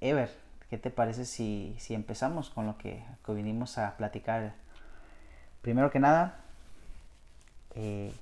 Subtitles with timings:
[0.00, 0.30] Ever,
[0.70, 4.54] ¿qué te parece si, si empezamos con lo que, que vinimos a platicar?
[5.62, 6.40] Primero que nada,
[7.74, 8.12] eh,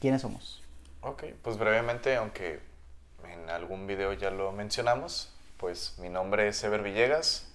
[0.00, 0.62] ¿quiénes somos?
[1.00, 2.60] Ok, pues brevemente, aunque
[3.28, 7.50] en algún video ya lo mencionamos, pues mi nombre es Ever Villegas.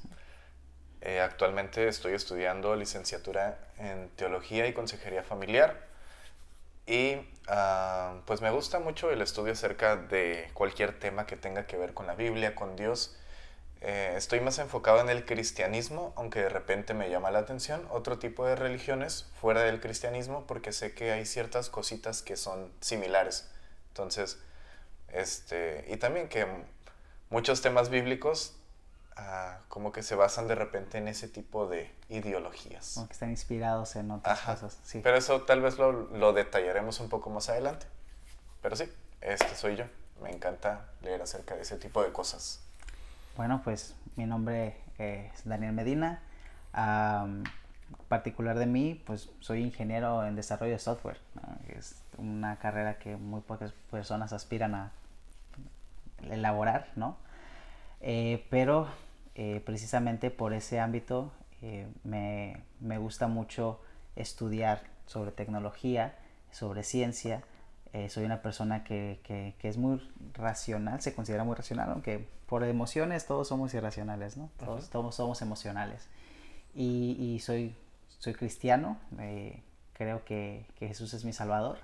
[1.02, 5.88] Eh, actualmente estoy estudiando licenciatura en Teología y Consejería Familiar.
[6.86, 7.18] Y
[7.48, 11.94] ah, pues me gusta mucho el estudio acerca de cualquier tema que tenga que ver
[11.94, 13.16] con la Biblia, con Dios.
[13.82, 18.20] Eh, estoy más enfocado en el cristianismo, aunque de repente me llama la atención otro
[18.20, 23.50] tipo de religiones fuera del cristianismo, porque sé que hay ciertas cositas que son similares.
[23.90, 24.38] Entonces,
[25.08, 26.46] este, y también que
[27.30, 28.58] muchos temas bíblicos
[29.16, 32.96] ah, como que se basan de repente en ese tipo de ideologías.
[32.96, 34.78] Como que están inspirados en otras cosas.
[34.84, 35.00] Sí.
[35.02, 37.86] Pero eso tal vez lo, lo, detallaremos un poco más adelante.
[38.62, 38.92] Pero sí,
[39.22, 39.86] este soy yo.
[40.22, 42.60] Me encanta leer acerca de ese tipo de cosas.
[43.40, 46.20] Bueno, pues mi nombre es Daniel Medina.
[48.10, 51.20] particular de mí, pues soy ingeniero en desarrollo de software.
[51.70, 54.92] Es una carrera que muy pocas personas aspiran a
[56.30, 57.16] elaborar, ¿no?
[58.02, 58.90] Eh, pero
[59.36, 63.80] eh, precisamente por ese ámbito eh, me, me, gusta mucho
[64.18, 66.14] estudiar sobre tecnología,
[66.52, 67.44] sobre ciencia.
[68.10, 70.02] soy una persona que, que, que, es muy
[70.34, 74.50] racional, se considera muy racional, aunque por emociones todos somos irracionales, ¿no?
[74.58, 76.08] Todos, todos somos emocionales.
[76.74, 77.76] Y, y, soy,
[78.18, 78.98] soy cristiano,
[79.94, 81.78] creo que, que Jesús es mi salvador.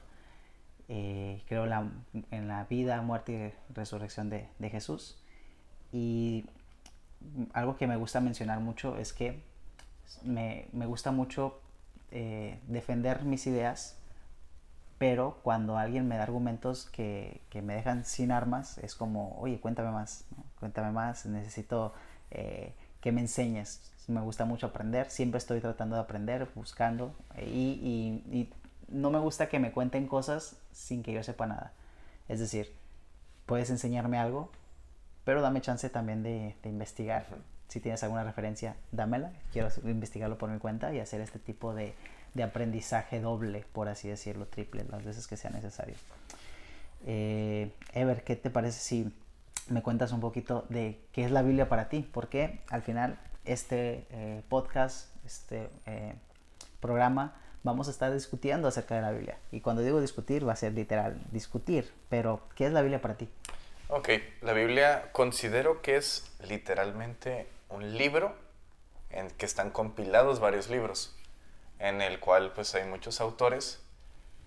[0.88, 1.88] Eh, creo la,
[2.32, 5.18] en la vida, muerte y resurrección de, de, Jesús.
[5.92, 6.46] Y
[7.54, 9.44] algo que me gusta mencionar mucho es que
[10.24, 11.60] me, me gusta mucho
[12.12, 13.98] eh, defender mis ideas,
[14.98, 19.60] pero cuando alguien me da argumentos que, que, me dejan sin armas, es como, oye,
[19.60, 20.26] cuéntame más,
[20.60, 21.94] cuéntame más, necesito
[22.32, 23.92] eh, que me enseñes.
[24.08, 28.54] Me gusta mucho aprender, siempre estoy tratando de aprender, buscando, y, y, y
[28.88, 31.74] no me gusta que me cuenten cosas sin que yo sepa nada.
[32.28, 32.74] Es decir,
[33.46, 34.52] puedes enseñarme algo,
[35.24, 37.26] pero dame chance también de, investigar.
[37.68, 39.32] Si tienes alguna referencia, dámela.
[39.52, 41.96] Quiero investigarlo por mi cuenta y hacer este tipo de,
[42.44, 45.96] aprendizaje doble, por así decirlo, triple, las veces que sea necesario.
[47.06, 49.14] Eh, Ever, ¿qué te parece si
[49.70, 52.08] me cuentas un poquito de qué es la Biblia para ti?
[52.12, 56.16] Porque al final este eh, podcast, este eh,
[56.80, 59.38] programa, vamos a estar discutiendo acerca de la Biblia.
[59.52, 61.92] Y cuando digo discutir, va a ser literal, discutir.
[62.10, 63.28] Pero, ¿qué es la Biblia para ti?
[63.88, 64.10] Ok,
[64.42, 68.36] la Biblia considero que es literalmente un libro
[69.10, 71.15] en que están compilados varios libros,
[71.80, 73.82] en el cual pues hay muchos autores.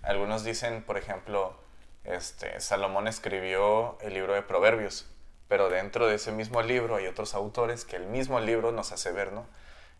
[0.02, 1.56] Algunos dicen, por ejemplo,
[2.04, 5.06] este, Salomón escribió el libro de Proverbios,
[5.48, 9.12] pero dentro de ese mismo libro hay otros autores que el mismo libro nos hace
[9.12, 9.46] ver, ¿no?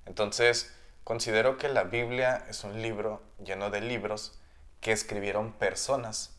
[0.06, 0.75] Entonces,
[1.09, 4.38] Considero que la Biblia es un libro lleno de libros
[4.83, 6.38] que escribieron personas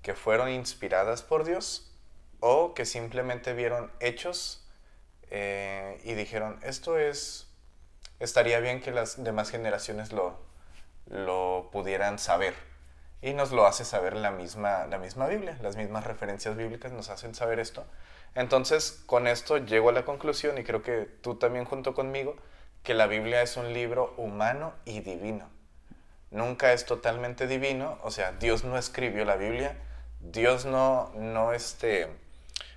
[0.00, 1.92] que fueron inspiradas por Dios
[2.38, 4.64] o que simplemente vieron hechos
[5.28, 7.45] eh, y dijeron, esto es,
[8.20, 10.38] estaría bien que las demás generaciones lo,
[11.06, 12.54] lo pudieran saber.
[13.22, 17.08] Y nos lo hace saber la misma, la misma Biblia, las mismas referencias bíblicas nos
[17.08, 17.86] hacen saber esto.
[18.34, 22.36] Entonces, con esto llego a la conclusión y creo que tú también junto conmigo,
[22.82, 25.48] que la Biblia es un libro humano y divino.
[26.30, 29.76] Nunca es totalmente divino, o sea, Dios no escribió la Biblia,
[30.20, 32.08] Dios no, no este,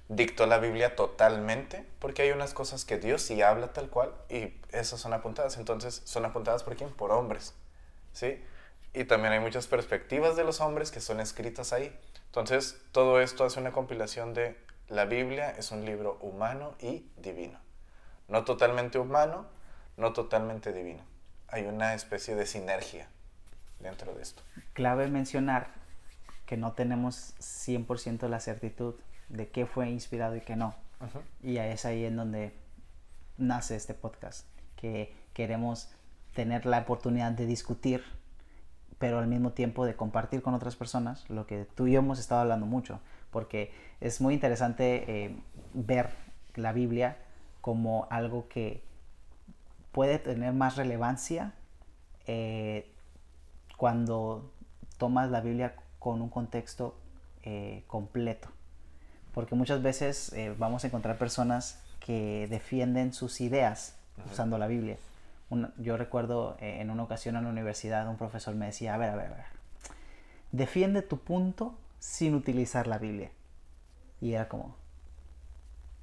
[0.09, 4.53] dictó la Biblia totalmente, porque hay unas cosas que Dios sí habla tal cual y
[4.71, 5.57] esas son apuntadas.
[5.57, 6.89] Entonces, ¿son apuntadas por quién?
[6.89, 7.53] Por hombres,
[8.11, 8.43] ¿sí?
[8.93, 11.95] Y también hay muchas perspectivas de los hombres que son escritas ahí.
[12.25, 14.57] Entonces, todo esto hace una compilación de
[14.89, 17.59] la Biblia es un libro humano y divino.
[18.27, 19.45] No totalmente humano,
[19.95, 21.03] no totalmente divino.
[21.47, 23.07] Hay una especie de sinergia
[23.79, 24.41] dentro de esto.
[24.73, 25.67] Clave mencionar
[26.47, 28.95] que no tenemos 100% la certitud
[29.29, 30.75] de qué fue inspirado y qué no.
[31.41, 32.53] Y es ahí en donde
[33.37, 34.45] nace este podcast,
[34.75, 35.89] que queremos
[36.33, 38.03] tener la oportunidad de discutir,
[38.97, 42.19] pero al mismo tiempo de compartir con otras personas lo que tú y yo hemos
[42.19, 42.99] estado hablando mucho,
[43.31, 43.71] porque
[44.01, 45.35] es muy interesante eh,
[45.73, 46.09] ver
[46.55, 47.17] la Biblia
[47.61, 48.83] como algo que
[49.91, 51.53] puede tener más relevancia
[52.27, 52.91] eh,
[53.77, 54.51] cuando
[54.97, 56.95] tomas la Biblia con un contexto
[57.43, 58.49] eh, completo.
[59.39, 63.95] Porque muchas veces eh, vamos a encontrar personas que defienden sus ideas
[64.29, 64.97] usando la Biblia.
[65.77, 69.15] yo recuerdo en una ocasión en la universidad un profesor me decía, a ver, a
[69.15, 69.45] ver, a ver,
[70.51, 73.31] defiende tu punto sin utilizar la Biblia.
[74.19, 74.75] Y era como,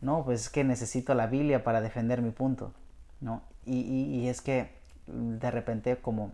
[0.00, 2.72] no, pues es que necesito la Biblia para defender mi punto,
[3.20, 3.42] ¿no?
[3.66, 4.70] Y, y es que
[5.06, 6.32] de repente como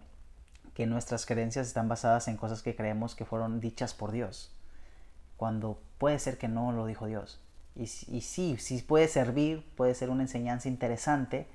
[0.75, 4.53] que nuestras creencias están basadas en cosas que creemos que fueron dichas por Dios,
[5.37, 7.39] cuando puede ser que no lo dijo Dios.
[7.77, 11.47] Y, y sí, sí puede servir, puede ser una enseñanza interesante,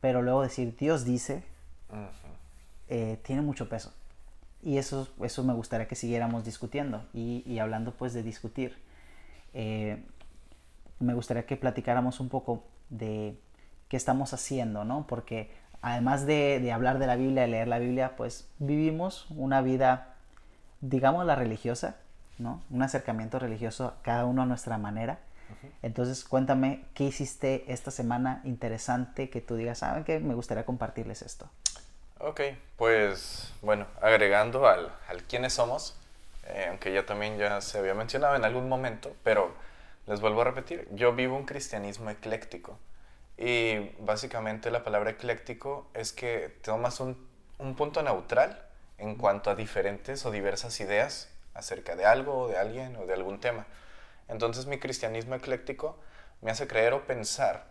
[0.00, 1.42] pero luego decir Dios dice,
[2.88, 3.92] eh, tiene mucho peso.
[4.62, 7.06] Y eso, eso me gustaría que siguiéramos discutiendo.
[7.12, 8.78] Y, y hablando pues de discutir,
[9.52, 10.06] eh,
[11.00, 13.36] me gustaría que platicáramos un poco de
[13.88, 15.08] qué estamos haciendo, ¿no?
[15.08, 15.50] Porque
[15.82, 20.14] además de, de, hablar de la Biblia, de leer la Biblia, pues vivimos una vida,
[20.82, 21.96] digamos, la religiosa,
[22.38, 22.62] ¿no?
[22.70, 25.18] Un acercamiento religioso cada uno a nuestra manera.
[25.82, 30.18] Entonces, cuéntame, ¿qué hiciste esta semana interesante que tú digas, ¿saben qué?
[30.20, 31.48] Me gustaría compartirles esto.
[32.20, 32.40] Ok,
[32.76, 35.96] pues bueno, agregando al, al quiénes somos,
[36.46, 39.54] eh, aunque ya también ya se había mencionado en algún momento, pero
[40.06, 42.78] les vuelvo a repetir, yo vivo un cristianismo ecléctico.
[43.36, 47.16] Y básicamente la palabra ecléctico es que tomas un,
[47.58, 48.60] un punto neutral
[48.98, 51.28] en cuanto a diferentes o diversas ideas
[51.58, 53.66] acerca de algo o de alguien o de algún tema.
[54.28, 55.98] Entonces mi cristianismo ecléctico
[56.40, 57.66] me hace creer o pensar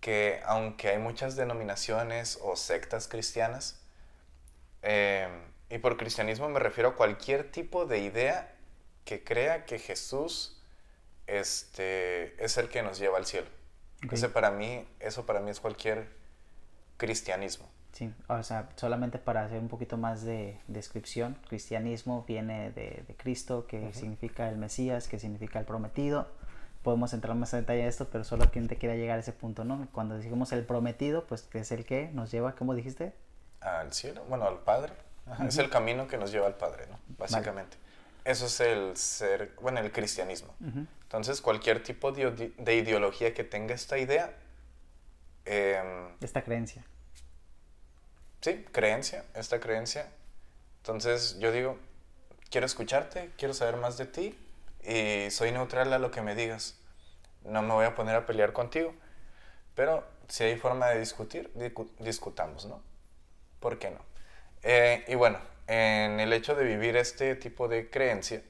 [0.00, 3.80] que aunque hay muchas denominaciones o sectas cristianas,
[4.82, 5.28] eh,
[5.70, 8.54] y por cristianismo me refiero a cualquier tipo de idea
[9.04, 10.60] que crea que Jesús
[11.26, 13.48] este, es el que nos lleva al cielo.
[14.10, 16.08] Ese para mí, eso para mí es cualquier
[16.96, 17.70] cristianismo.
[17.92, 23.14] Sí, o sea, solamente para hacer un poquito más de descripción, cristianismo viene de, de
[23.16, 26.26] Cristo, que significa el Mesías, que significa el prometido.
[26.82, 29.32] Podemos entrar más en detalle a esto, pero solo quien te quiera llegar a ese
[29.32, 29.86] punto, ¿no?
[29.92, 33.12] Cuando decimos el prometido, pues que es el que nos lleva, ¿cómo dijiste?
[33.60, 34.94] Al cielo, bueno, al Padre.
[35.46, 36.98] Es el camino que nos lleva al Padre, ¿no?
[37.18, 37.76] Básicamente.
[38.24, 40.54] Eso es el ser, bueno, el cristianismo.
[41.02, 44.34] Entonces, cualquier tipo de, de, ideología que tenga esta idea.
[45.44, 45.82] Eh,
[46.20, 46.84] esta creencia.
[48.42, 50.10] Sí, creencia, esta creencia.
[50.78, 51.78] Entonces, yo digo,
[52.50, 54.36] quiero escucharte, quiero saber más de ti
[54.82, 56.76] y soy neutral a lo que me digas.
[57.44, 58.94] No me voy a poner a pelear contigo,
[59.76, 61.52] pero si hay forma de discutir,
[62.00, 62.82] discutamos, ¿no?
[63.60, 64.00] ¿Por qué no?
[64.64, 68.42] Eh, y bueno, en el hecho de vivir este tipo de creencia,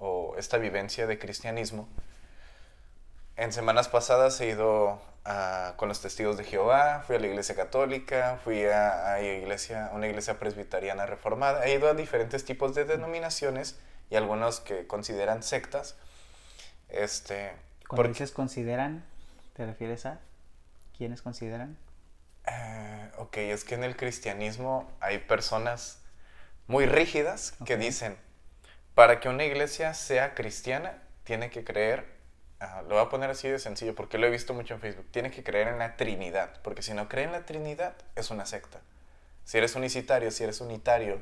[0.00, 1.88] o esta vivencia de cristianismo.
[3.40, 7.54] En semanas pasadas he ido a, con los testigos de Jehová, fui a la iglesia
[7.54, 12.84] católica, fui a, a iglesia, una iglesia presbiteriana reformada, he ido a diferentes tipos de
[12.84, 13.78] denominaciones
[14.10, 15.96] y algunos que consideran sectas.
[16.90, 17.54] Este,
[17.88, 19.06] Cuando porque, dices consideran,
[19.54, 20.20] ¿te refieres a
[20.98, 21.78] quiénes consideran?
[22.46, 26.02] Uh, ok, es que en el cristianismo hay personas
[26.66, 27.78] muy rígidas okay.
[27.78, 28.18] que dicen,
[28.94, 32.19] para que una iglesia sea cristiana, tiene que creer,
[32.60, 35.06] uh, lo voy a poner así de sencillo porque lo he visto mucho en Facebook,
[35.10, 38.46] tiene que creer en la Trinidad, porque si no cree en la Trinidad es una
[38.46, 38.80] secta.
[39.44, 41.20] Si eres unicitario, si eres unitario,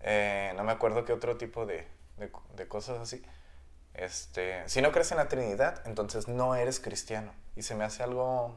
[0.00, 1.86] eh, no me acuerdo qué otro tipo de,
[2.16, 3.22] de, de, cosas así.
[3.94, 7.32] Este, si no crees en la Trinidad, entonces no eres cristiano.
[7.56, 8.56] Y se me hace algo...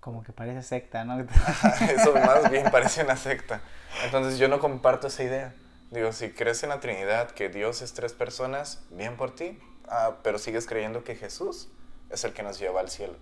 [0.00, 1.20] Como que parece secta, ¿no?
[1.80, 3.60] Eso más bien parece una secta.
[4.04, 5.54] Entonces yo no comparto esa idea.
[5.92, 10.18] Digo, si crees en la Trinidad, que Dios es tres personas, bien por ti, ah,
[10.22, 11.68] pero sigues creyendo que Jesús
[12.10, 13.14] es el que nos lleva al cielo.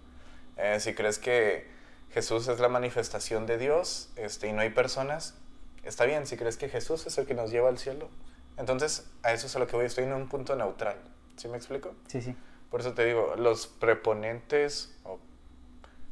[0.57, 1.67] Eh, si crees que
[2.11, 5.35] Jesús es la manifestación de Dios este, y no hay personas,
[5.85, 6.27] está bien.
[6.27, 8.09] Si crees que Jesús es el que nos lleva al cielo,
[8.57, 9.87] entonces a eso es a lo que voy.
[9.87, 10.97] Estoy en un punto neutral.
[11.37, 11.95] ¿Sí me explico?
[12.09, 12.37] Sí, sí.
[12.71, 15.19] Por eso te digo, los preponentes, o,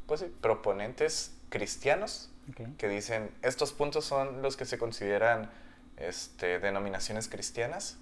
[0.07, 2.75] pues sí, proponentes cristianos okay.
[2.79, 5.51] que dicen, estos puntos son los que se consideran
[5.97, 7.99] este, denominaciones cristianas.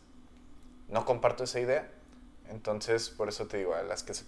[0.89, 1.91] No comparto esa idea.
[2.51, 4.25] Entonces, por eso te digo, a las que se,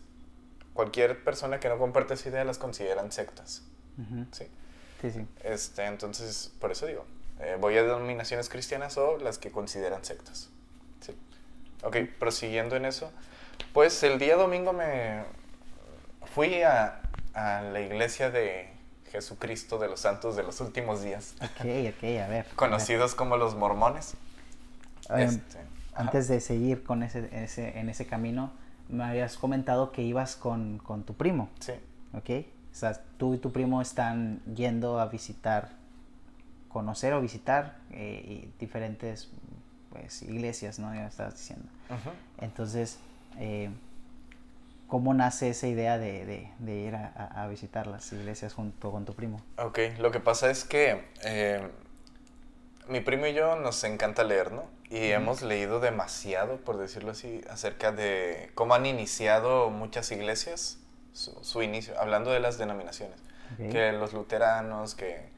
[0.75, 3.63] cualquier persona que no comparte esa idea las consideran sectas.
[3.97, 4.27] Uh -huh.
[4.33, 4.47] ¿sí?
[5.01, 5.27] Sí, sí.
[5.45, 7.05] Este, entonces, por eso digo,
[7.41, 10.51] eh, voy a denominaciones cristianas o las que consideran sectas.
[11.01, 11.17] ¿sí?
[11.83, 13.11] Ok, prosiguiendo en eso,
[13.73, 15.25] pues el día domingo me
[16.35, 17.01] fui a,
[17.35, 18.73] a la iglesia de
[19.11, 21.35] Jesucristo de los Santos de los Últimos Días.
[21.43, 22.47] Ok, ok, a ver.
[22.57, 23.17] Conocidos a ver.
[23.17, 24.15] como los mormones.
[25.09, 25.59] Um, este,
[25.99, 28.53] antes de seguir con ese, ese, en ese camino,
[28.89, 31.51] me habías comentado que ibas con, con tu primo.
[31.61, 31.73] Sí.
[32.15, 32.47] Ok.
[32.73, 35.71] O sea, tú y tu primo están yendo a visitar,
[36.69, 39.31] conocer o visitar eh, diferentes
[39.91, 40.95] pues, iglesias, ¿no?
[40.95, 41.67] Ya estabas diciendo.
[41.91, 42.45] Uh -huh.
[42.45, 42.99] Entonces,
[43.39, 43.71] eh,
[44.89, 47.09] ¿Cómo nace esa idea de, de, de ir a,
[47.43, 49.43] a, visitar las iglesias junto con tu primo?
[49.59, 51.69] Ok, lo que pasa es que eh,
[52.89, 54.65] mi primo y yo nos encanta leer, ¿no?
[54.91, 60.79] Y hemos leído demasiado, por decirlo así, acerca de cómo han iniciado muchas iglesias
[61.13, 63.21] su, inicio, hablando de las denominaciones.
[63.57, 65.29] Que los luteranos, que...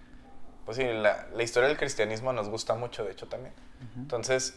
[0.64, 3.54] Pues sí, la, la, historia del cristianismo nos gusta mucho, de hecho, también.
[3.96, 4.54] Entonces,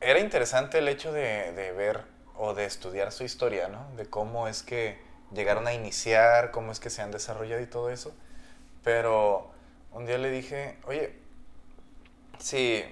[0.00, 2.02] era interesante el hecho de, de ver
[2.36, 3.88] o de estudiar su historia, ¿no?
[3.96, 4.98] De cómo es que
[5.32, 8.14] llegaron a iniciar, cómo es que se han desarrollado y todo eso.
[8.82, 9.50] Pero
[9.92, 11.14] un día le dije, oye,
[12.38, 12.84] si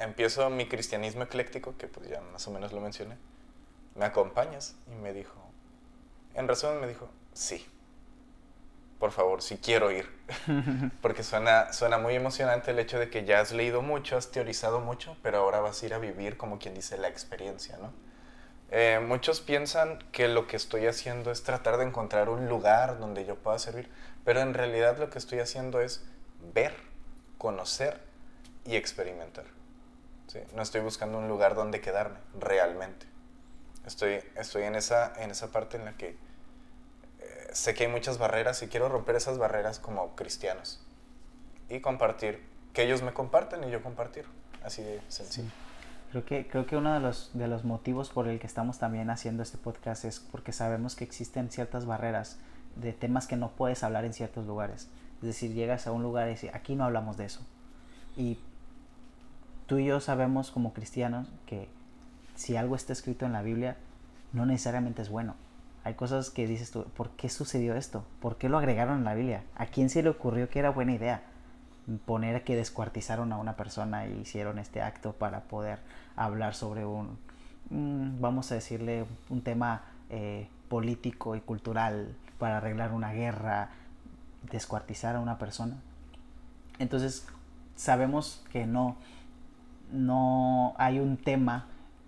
[0.00, 3.16] empiezo mi cristianismo ecléctico, que pues ya más o menos lo mencioné,
[3.94, 4.76] ¿me acompañas?
[4.90, 5.36] Y me dijo,
[6.34, 7.66] en resumen me dijo, sí,
[8.98, 10.08] por favor, si quiero ir.
[11.02, 14.80] Porque suena, suena muy emocionante el hecho de que ya has leído mucho, has teorizado
[14.80, 17.92] mucho, pero ahora vas a ir a vivir, como quien dice, la experiencia, ¿no?
[18.72, 23.24] Eh, muchos piensan que lo que estoy haciendo es tratar de encontrar un lugar donde
[23.24, 23.90] yo pueda servir,
[24.24, 26.04] pero en realidad lo que estoy haciendo es
[26.54, 26.76] ver,
[27.36, 28.00] conocer
[28.64, 29.44] y experimentar.
[30.54, 33.06] No estoy buscando un lugar donde quedarme, realmente.
[33.86, 36.10] Estoy, estoy en, esa, en esa parte en la que
[37.18, 40.84] eh, sé que hay muchas barreras y quiero romper esas barreras como cristianos
[41.68, 42.42] y compartir,
[42.74, 44.26] que ellos me comparten y yo compartir,
[44.62, 45.50] así de sencillo.
[46.10, 49.10] Creo que, creo que uno de los, de los motivos por el que estamos también
[49.10, 52.38] haciendo este podcast es porque sabemos que existen ciertas barreras
[52.74, 54.88] de temas que no puedes hablar en ciertos lugares.
[55.18, 57.40] Es decir, llegas a un lugar y dices, aquí no hablamos de eso.
[58.16, 58.40] Y
[59.70, 61.68] tú y yo sabemos como cristianos que
[62.34, 63.76] si algo está escrito en la Biblia,
[64.32, 65.36] no necesariamente es bueno.
[65.84, 68.04] Hay cosas que dices tú, ¿por qué sucedió esto?
[68.20, 69.44] ¿Por qué lo agregaron en la Biblia?
[69.54, 71.22] ¿A quién se le ocurrió que era buena idea?
[72.04, 75.78] poner que descuartizaron a una persona y hicieron este acto para poder
[76.16, 77.18] hablar sobre un,
[77.70, 83.70] vamos a decirle, un tema eh, político y cultural para arreglar una guerra,
[84.50, 85.76] descuartizar a una persona.
[86.80, 87.26] Entonces
[87.76, 88.96] sabemos que no,
[89.92, 91.66] no hay un tema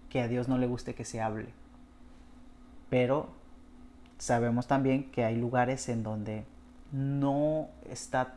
[0.09, 1.49] que a Dios no le guste que se hable.
[2.91, 3.29] Pero
[4.19, 6.45] sabemos también que hay lugares en donde
[6.93, 8.35] no está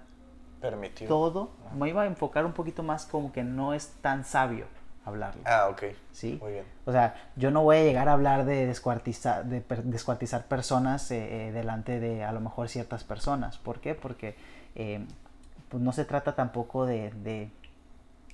[0.61, 1.09] Permitido.
[1.09, 1.49] todo.
[1.77, 4.65] Me iba a enfocar un poquito más como que no es tan sabio
[5.05, 5.41] hablarlo.
[5.45, 5.83] Ah, ok.
[6.11, 6.39] Sí.
[6.41, 6.65] Muy bien.
[6.85, 11.47] O sea, yo no voy a llegar a hablar de descuartizar, de descuartizar personas eh,
[11.47, 13.57] eh, delante de a lo mejor ciertas personas.
[13.57, 13.93] ¿Por qué?
[13.93, 14.35] Porque
[14.73, 15.05] eh,
[15.69, 17.51] pues no se trata tampoco de, de,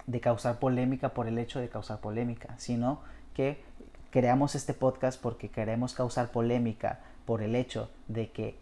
[0.06, 3.02] de, causar polémica por el hecho de causar polémica, sino
[3.34, 3.64] que
[4.10, 8.58] creamos este podcast porque queremos causar polémica por el hecho de que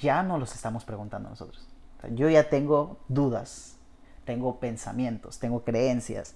[0.00, 1.68] ya no los estamos preguntando nosotros
[2.14, 3.76] yo ya tengo dudas,
[4.24, 6.34] tengo pensamientos, tengo creencias,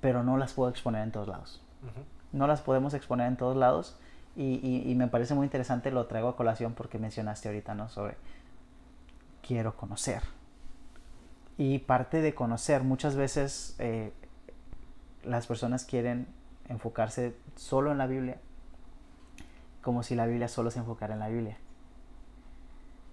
[0.00, 1.62] pero no las puedo exponer en todos lados.
[2.32, 3.96] No las podemos exponer en todos lados
[4.36, 7.88] y, me parece muy interesante, lo traigo a colación porque mencionaste ahorita, ¿no?
[7.88, 8.16] Sobre
[9.42, 10.22] quiero conocer.
[11.58, 14.12] Y parte de conocer, muchas veces eh,
[15.24, 16.26] las personas quieren
[16.68, 18.38] enfocarse solo en la Biblia,
[19.80, 21.56] como si la Biblia solo se enfocara en la Biblia.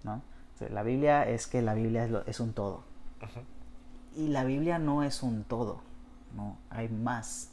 [0.02, 0.22] ¿no?
[0.70, 2.84] La Biblia es que la Biblia es, un todo.
[4.14, 5.80] Y la Biblia no es un todo,
[6.36, 7.50] no, hay más.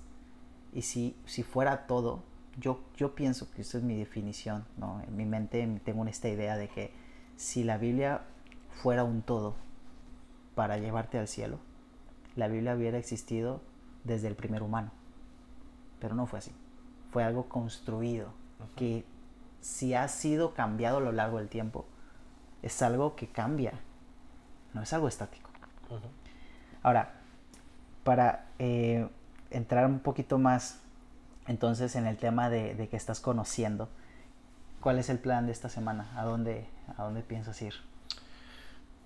[0.74, 2.24] Y si, si fuera todo,
[2.60, 5.02] yo, yo pienso que esa es mi definición, ¿no?
[5.02, 6.94] En mi mente tengo esta idea de que
[7.38, 8.22] si la Biblia
[8.70, 9.56] fuera un todo
[10.56, 11.60] para llevarte al cielo,
[12.36, 13.62] la Biblia hubiera existido
[14.04, 14.92] desde el primer humano.
[16.00, 16.52] Pero no fue así.
[17.12, 18.34] Fue algo construido
[18.76, 19.06] que
[19.60, 21.86] si ha sido cambiado a lo largo del tiempo,
[22.62, 23.74] es algo que cambia,
[24.74, 25.50] no es algo estático.
[26.84, 27.14] Ahora,
[28.04, 29.08] para eh,
[29.50, 30.80] entrar un poquito más
[31.48, 33.90] entonces en el tema de, que estás conociendo,
[34.80, 36.12] ¿cuál es el plan de esta semana?
[36.16, 36.68] ¿A dónde,
[36.98, 37.74] a dónde piensas ir?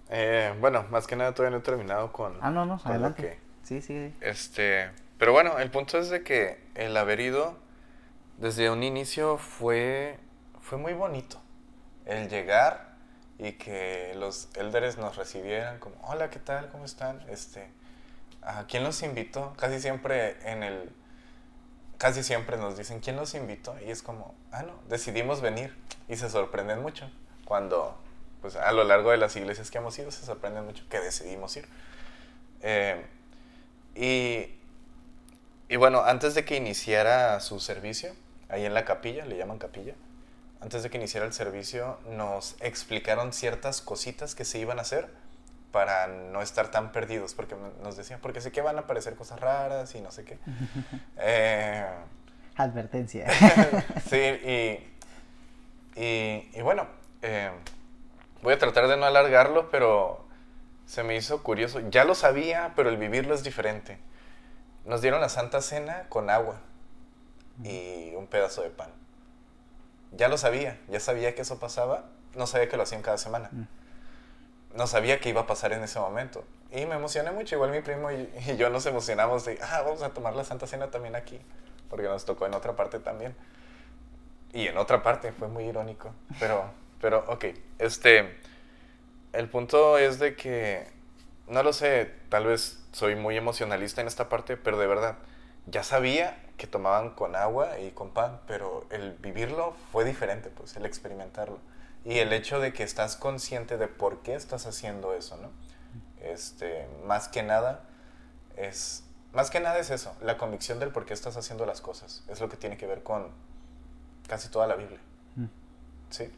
[0.10, 2.38] Eh, bueno, más que nada todavía no he terminado con...
[2.42, 3.40] Ah, no, no, adelante.
[3.64, 4.14] sí, sí.
[4.22, 7.58] Este, pero bueno, el punto es de que el haber ido
[8.38, 10.20] desde un inicio fue,
[10.62, 11.42] fue muy bonito.
[12.06, 12.96] El llegar
[13.40, 16.70] y que los elders nos recibieran como, hola, ¿qué tal?
[16.70, 17.22] ¿Cómo están?
[17.30, 17.70] Este,
[18.42, 19.54] ¿a quién los invitó?
[19.58, 20.92] Casi siempre en el,
[21.98, 23.76] casi siempre nos dicen, ¿quién los invitó?
[23.80, 25.76] Y es como, ah, no, decidimos venir.
[26.08, 27.10] Y se sorprenden mucho
[27.46, 27.98] cuando,
[28.46, 31.58] pues a lo largo de las iglesias que hemos ido, se sorprenden mucho que decidimos
[31.58, 31.68] ir.
[32.62, 33.04] Eh,
[33.96, 34.54] y,
[35.68, 38.14] y bueno, antes de que iniciara su servicio,
[38.50, 39.96] ahí en la capilla, le llaman capilla,
[40.62, 45.10] antes de que iniciara el servicio, nos explicaron ciertas cositas que se iban a hacer
[45.72, 49.40] para no estar tan perdidos, porque nos decían, porque sé que van a aparecer cosas
[49.40, 50.38] raras y no sé qué.
[51.18, 51.84] eh,
[52.58, 53.26] Advertencia.
[54.08, 54.18] sí,
[55.96, 56.86] y, y, y bueno,
[57.24, 57.50] eh,
[58.46, 60.24] voy a tratar de no alargarlo, pero
[60.86, 61.82] se me hizo curioso.
[61.90, 63.98] Ya lo sabía, pero el vivirlo es diferente.
[64.86, 66.62] Nos dieron la Santa Cena con agua
[67.64, 68.92] y un pedazo de pan.
[70.12, 73.50] Ya lo sabía, ya sabía que eso pasaba, no sabía que lo hacían cada semana.
[73.52, 73.68] Mm.
[74.78, 76.44] No sabía que iba a pasar en ese momento.
[76.72, 80.04] Y me emocioné mucho, igual mi primo y, y yo nos emocionamos de, ah, vamos
[80.04, 81.42] a tomar la Santa Cena también aquí,
[81.90, 83.36] porque nos tocó en otra parte también.
[84.54, 86.12] Y en otra parte, fue muy irónico.
[86.40, 86.70] Pero,
[87.06, 87.46] pero, ok,
[87.78, 88.36] este,
[89.32, 90.88] el punto es de que,
[91.48, 95.20] no lo sé, tal vez soy muy emocionalista en esta parte, pero de verdad,
[95.68, 100.76] ya sabía que tomaban con agua y con pan, pero el vivirlo fue diferente, pues,
[100.78, 101.60] el experimentarlo.
[102.06, 105.52] Y el hecho de que estás consciente de por qué estás haciendo eso, ¿no?
[106.28, 107.84] Este, más que nada,
[108.58, 112.24] es, más que nada es eso, la convicción del por qué estás haciendo las cosas.
[112.30, 113.28] Es lo que tiene que ver con
[114.28, 115.00] casi toda la Biblia.
[115.36, 115.46] Mm.
[116.10, 116.32] ¿sí?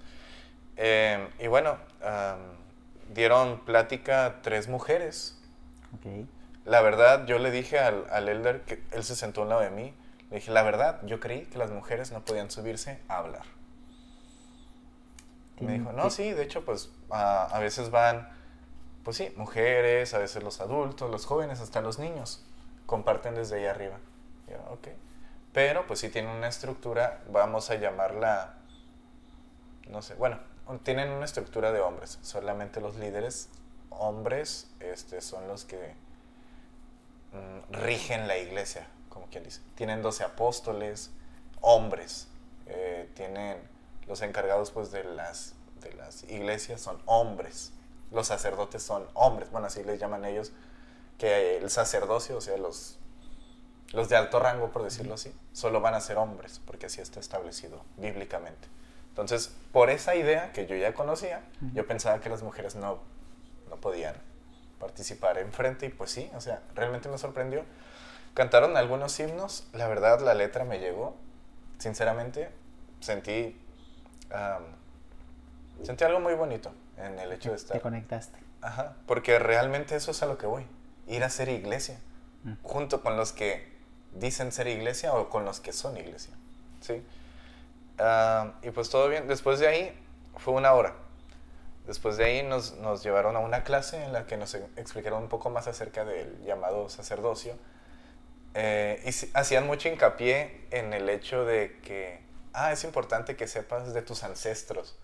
[0.78, 2.40] Eh, y bueno, am,
[3.14, 5.38] dieron plática tres mujeres.
[5.96, 6.28] Ok.
[6.66, 9.62] La verdad, yo le dije al, al elder que él se sentó a un lado
[9.62, 9.94] de mí.
[10.30, 13.44] Le dije, la verdad, yo creí que las mujeres no podían subirse a hablar.
[15.60, 18.30] Y me dijo, no, sí, de hecho, pues a, a veces van,
[19.04, 22.46] pues sí, mujeres, a veces los adultos, los jóvenes, hasta los niños,
[22.86, 23.98] comparten desde ahí arriba.
[24.48, 24.90] Y yo, ok.
[25.54, 28.54] Pero pues sí tienen una estructura, vamos a llamarla,
[29.90, 30.38] no sé, bueno,
[30.84, 32.20] tienen una estructura de hombres.
[32.22, 33.50] Solamente los líderes
[33.90, 35.96] hombres este, son los que
[37.34, 39.62] mm, rigen la iglesia, como quien dice.
[39.76, 41.12] Tienen 12 apóstoles,
[41.62, 42.28] hombres.
[42.68, 43.58] eh, tienen
[44.08, 47.74] los encargados pues de las, de las iglesias son hombres.
[48.12, 49.52] Los sacerdotes son hombres.
[49.52, 50.52] Bueno, así les llaman ellos.
[51.18, 53.00] Que el sacerdocio, o sea, los,
[53.92, 57.20] los de alto rango, por decirlo así, solo van a ser hombres, porque así está
[57.20, 58.68] establecido bíblicamente.
[59.18, 61.42] Entonces, por esa idea que yo ya conocía,
[61.74, 63.00] yo pensaba que las mujeres no,
[63.68, 64.14] no podían
[64.80, 67.64] participar enfrente y pues sí, o sea, realmente me sorprendió.
[68.36, 71.16] Cantaron algunos himnos, la verdad la letra me llegó,
[71.80, 72.50] sinceramente
[73.00, 73.60] sentí,
[75.84, 77.82] sentí algo muy bonito en el hecho de Te estar.
[77.82, 78.38] conectaste.
[78.62, 80.66] Ajá, porque realmente eso es a lo que voy,
[81.08, 82.00] ir a ser iglesia,
[82.44, 82.54] Mm.
[82.62, 83.68] junto con los que
[84.14, 86.34] dicen ser iglesia o con los que son iglesia,
[86.82, 87.04] ¿sí?
[88.00, 90.00] Ah, y pues todo bien, después de ahí
[90.38, 90.96] fue una hora.
[91.88, 95.24] Después de ahí nos, nos llevaron a una clase en la que nos e- explicaron
[95.24, 97.56] un poco más acerca del llamado sacerdocio.
[98.56, 102.22] Eh, y hacían mucho hincapié en el hecho de que,
[102.54, 104.98] ah, es importante que sepas de tus ancestros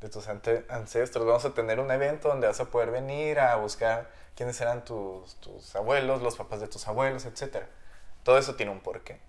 [0.00, 1.26] de tus ancestros.
[1.26, 5.34] Vamos a tener un evento donde vas a poder venir a buscar quiénes eran tus,
[5.40, 7.66] tus abuelos, los papás de tus abuelos, etc.
[8.22, 9.20] Todo eso tiene un porqué.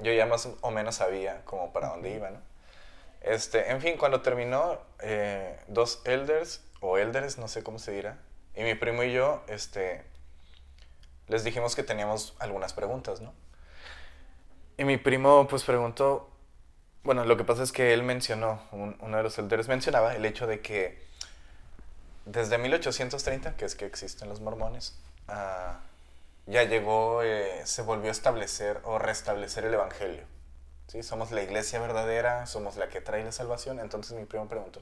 [0.00, 2.40] Yo ya más o menos sabía como para dónde iba, ¿no?
[3.20, 8.18] Este, en fin, cuando terminó, eh, dos elders, o elders, no sé cómo se dirá,
[8.54, 10.04] y mi primo y yo, este,
[11.26, 13.32] les dijimos que teníamos algunas preguntas, ¿no?
[14.76, 16.30] Y mi primo pues preguntó,
[17.02, 20.24] bueno, lo que pasa es que él mencionó, un- uno de los elders mencionaba el
[20.24, 21.02] hecho de que
[22.24, 24.96] desde 1830, que es que existen los mormones,
[25.28, 25.80] ah,
[26.48, 30.24] ya llegó, eh, se volvió a establecer o restablecer el evangelio.
[30.86, 31.02] ¿sí?
[31.02, 33.78] Somos la iglesia verdadera, somos la que trae la salvación.
[33.80, 34.80] Entonces mi primo preguntó,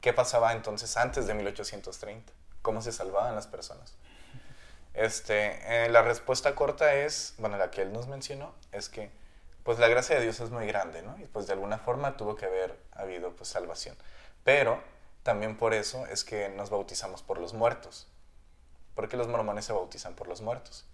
[0.00, 2.32] ¿qué pasaba entonces antes de 1830?
[2.62, 3.94] ¿Cómo se salvaban las personas?
[4.94, 9.10] Este, eh, la respuesta corta es, bueno, la que él nos mencionó, es que
[9.64, 11.18] pues la gracia de Dios es muy grande, ¿no?
[11.18, 13.96] Y pues de alguna forma tuvo que haber habido pues salvación.
[14.44, 14.80] Pero
[15.24, 18.06] también por eso es que nos bautizamos por los muertos.
[18.94, 20.86] Porque los mormones se bautizan por los muertos.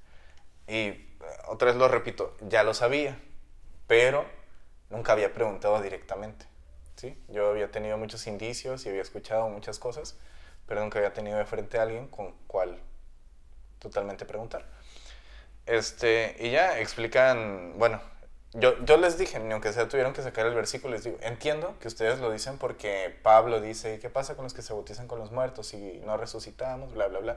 [0.68, 1.06] Y eh,
[1.48, 3.18] otra vez lo repito, ya lo sabía,
[3.86, 4.24] pero
[4.90, 6.46] nunca había preguntado directamente.
[6.96, 7.18] ¿sí?
[7.28, 10.16] Yo había tenido muchos indicios y había escuchado muchas cosas,
[10.66, 12.80] pero nunca había tenido de frente a alguien con cual
[13.78, 14.64] totalmente preguntar.
[15.66, 18.00] Este, y ya explican, bueno,
[18.52, 21.76] yo, yo les dije, ni aunque sea tuvieron que sacar el versículo, les digo, entiendo
[21.80, 25.18] que ustedes lo dicen porque Pablo dice, ¿qué pasa con los que se bautizan con
[25.18, 26.94] los muertos y no resucitamos?
[26.94, 27.36] Bla, bla, bla.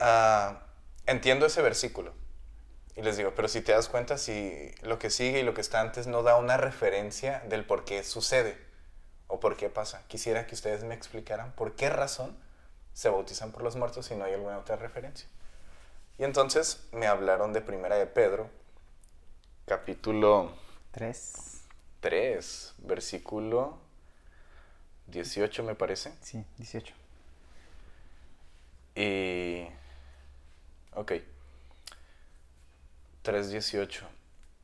[0.00, 0.62] Ah,
[1.06, 2.12] entiendo ese versículo.
[2.94, 5.62] Y les digo, pero si te das cuenta, si lo que sigue y lo que
[5.62, 8.58] está antes no da una referencia del por qué sucede
[9.28, 10.02] o por qué pasa.
[10.08, 12.36] Quisiera que ustedes me explicaran por qué razón
[12.92, 15.26] se bautizan por los muertos si no hay alguna otra referencia.
[16.18, 18.50] Y entonces me hablaron de Primera de Pedro,
[19.64, 20.54] capítulo
[20.90, 21.62] Tres.
[22.00, 23.78] 3, versículo
[25.06, 26.12] 18 me parece.
[26.20, 26.94] Sí, 18.
[28.96, 29.81] Y...
[30.94, 31.12] Ok.
[33.24, 34.02] 3.18.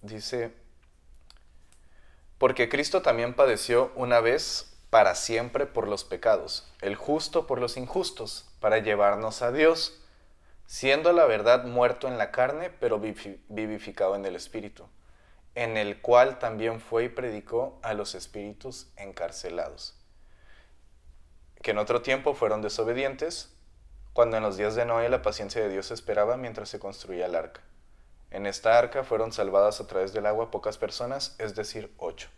[0.02, 0.52] Dice,
[2.38, 7.76] porque Cristo también padeció una vez para siempre por los pecados, el justo por los
[7.76, 10.00] injustos, para llevarnos a Dios,
[10.66, 14.86] siendo la verdad muerto en la carne, pero vivificado en el Espíritu,
[15.54, 19.96] en el cual también fue y predicó a los espíritus encarcelados,
[21.60, 23.52] que en otro tiempo fueron desobedientes,
[24.18, 27.36] cuando en los días de Noé la paciencia de Dios esperaba mientras se construía el
[27.36, 27.60] arca.
[28.32, 32.28] En esta arca fueron salvadas a través del agua pocas personas, es decir, ocho.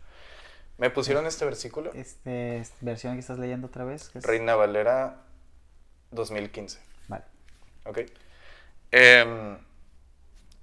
[0.77, 1.91] ¿Me pusieron este versículo?
[1.95, 4.11] Este, versión que estás leyendo otra vez.
[4.13, 5.23] Reina Valera
[6.11, 6.77] 2015.
[7.07, 7.23] Vale.
[7.85, 8.01] Ok.
[8.91, 9.57] Em,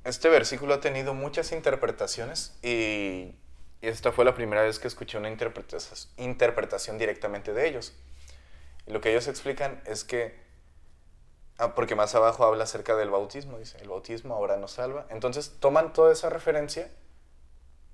[0.04, 3.35] este versículo ha tenido muchas interpretaciones y,
[3.83, 7.96] esta fue la primera vez que escuché una interpretación, interpretación directamente de ellos.
[8.87, 10.46] lo que ellos explican es que,
[11.59, 15.07] ah, porque más abajo habla acerca del bautismo, dice, el bautismo ahora nos salva.
[15.11, 16.90] Entonces toman toda esa referencia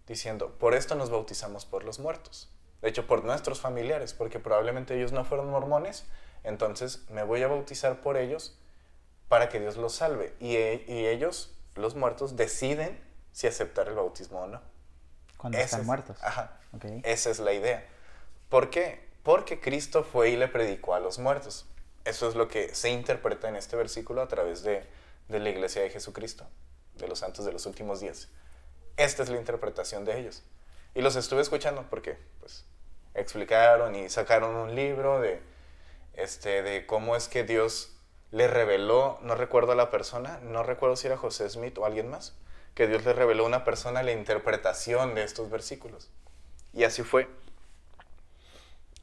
[0.06, 2.50] diciendo, por esto nos bautizamos por los muertos.
[2.82, 6.04] De hecho, por nuestros familiares, porque probablemente ellos no fueron mormones,
[6.42, 8.58] entonces me voy a bautizar por ellos
[9.28, 10.34] para que Dios los salve.
[10.38, 14.60] Y, e, ellos, los muertos, deciden si aceptar el bautismo o no.
[15.38, 16.22] Cuando están muertos.
[16.22, 16.60] Ajá.
[17.02, 17.86] Esa es la idea.
[18.48, 19.08] ¿Por qué?
[19.22, 21.66] Porque Cristo fue y le predicó a los muertos.
[22.04, 24.84] Eso es lo que se interpreta en este versículo a través de,
[25.28, 26.46] de la iglesia de Jesucristo,
[26.96, 28.28] de los santos de los últimos días.
[28.96, 30.42] Esta es la interpretación de ellos.
[30.94, 32.64] Y los estuve escuchando porque pues,
[33.14, 35.40] explicaron y sacaron un libro de,
[36.14, 37.96] este, de cómo es que Dios
[38.30, 42.10] le reveló, no recuerdo a la persona, no recuerdo si era José Smith o alguien
[42.10, 42.34] más,
[42.74, 46.10] que Dios le reveló a una persona la interpretación de estos versículos.
[46.72, 47.28] Y así fue.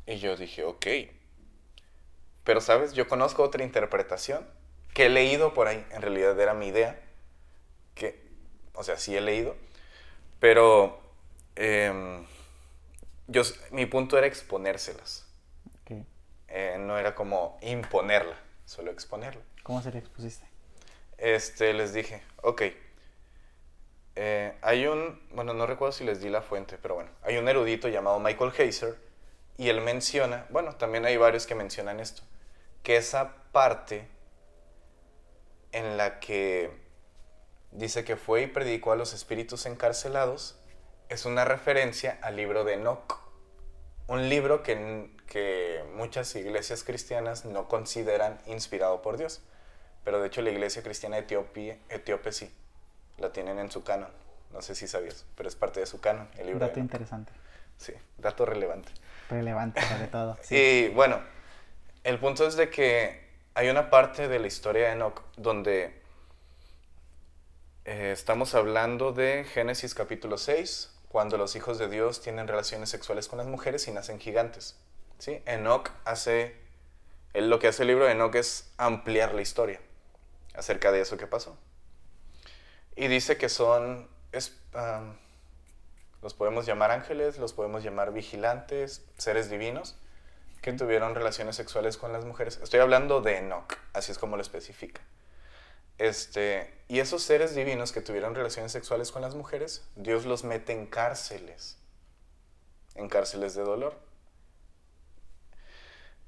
[0.05, 0.85] Y yo dije, ok.
[2.43, 4.47] Pero sabes, yo conozco otra interpretación
[4.93, 6.99] que he leído por ahí, en realidad era mi idea,
[7.95, 8.21] que,
[8.73, 9.55] o sea, sí he leído,
[10.39, 10.99] pero
[11.55, 12.25] em,
[13.27, 15.27] yo, mi punto era exponérselas.
[16.53, 19.41] Eh, no era como imponerla, solo exponerla.
[19.63, 20.45] ¿Cómo se le expusiste?
[21.17, 22.63] Este, les dije, ok,
[24.15, 27.47] eh, hay un, bueno, no recuerdo si les di la fuente, pero bueno, hay un
[27.47, 28.97] erudito llamado Michael Heiser
[29.57, 32.23] y él menciona, bueno, también hay varios que mencionan esto,
[32.83, 34.07] que esa parte
[35.71, 36.71] en la que
[37.71, 40.57] dice que fue y predicó a los espíritus encarcelados,
[41.09, 43.19] es una referencia al libro de Enoch,
[44.07, 49.41] un libro que, que muchas iglesias cristianas no consideran inspirado por Dios,
[50.03, 52.53] pero de hecho la iglesia cristiana etíope, etíope sí,
[53.17, 54.11] la tienen en su canon,
[54.51, 56.65] no sé si sabías, pero es parte de su canon, el libro.
[56.65, 57.31] Dato interesante.
[57.77, 58.91] Sí, dato relevante.
[59.29, 60.37] Relevante sobre todo.
[60.43, 60.55] Sí.
[60.55, 61.21] Y bueno,
[62.03, 63.21] el punto es de que
[63.53, 66.01] hay una parte de la historia de Enoch donde
[67.85, 73.27] eh, estamos hablando de Génesis capítulo 6, cuando los hijos de Dios tienen relaciones sexuales
[73.27, 74.77] con las mujeres y nacen gigantes.
[75.19, 75.41] ¿sí?
[75.45, 76.55] Enoch hace,
[77.33, 79.79] lo que hace el libro de Enoch es ampliar la historia
[80.55, 81.57] acerca de eso que pasó.
[82.95, 84.07] Y dice que son,
[86.21, 89.97] los podemos llamar ángeles, los podemos llamar vigilantes, seres divinos,
[90.61, 92.59] que tuvieron relaciones sexuales con las mujeres.
[92.61, 95.01] Estoy hablando de Enoch, así es como lo especifica.
[95.97, 100.73] Este, y esos seres divinos que tuvieron relaciones sexuales con las mujeres, Dios los mete
[100.73, 101.77] en cárceles,
[102.95, 103.99] en cárceles de dolor.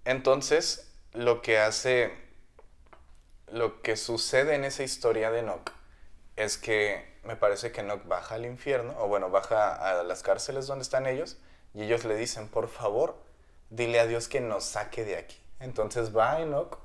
[0.05, 2.13] Entonces, lo que hace,
[3.47, 5.71] lo que sucede en esa historia de Enoch
[6.35, 10.67] es que me parece que Enoch baja al infierno, o bueno, baja a las cárceles
[10.67, 11.37] donde están ellos,
[11.73, 13.15] y ellos le dicen, por favor,
[13.75, 15.37] dile a Dios que nos saque de aquí.
[15.59, 16.77] Entonces va Enoch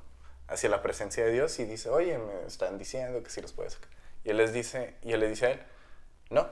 [0.48, 3.74] hacia la presencia de Dios y dice, oye, me están diciendo que sí los puedes
[3.74, 3.90] sacar.
[4.24, 5.62] Y él les dice, y él le dice a él,
[6.30, 6.48] no,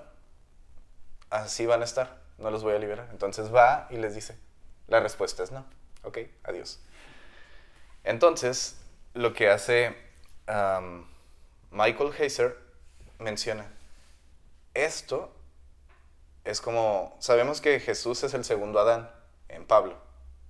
[1.30, 3.08] así van a estar, no los voy a liberar.
[3.10, 4.36] Entonces va y les dice,
[4.88, 5.64] la respuesta es no,
[6.02, 6.80] ok, adiós.
[8.04, 8.78] Entonces,
[9.14, 9.96] lo que hace
[11.70, 12.56] Michael Heiser
[13.18, 13.66] menciona,
[14.74, 15.32] esto
[16.44, 19.10] es como, sabemos que Jesús es el segundo Adán
[19.48, 20.05] en Pablo,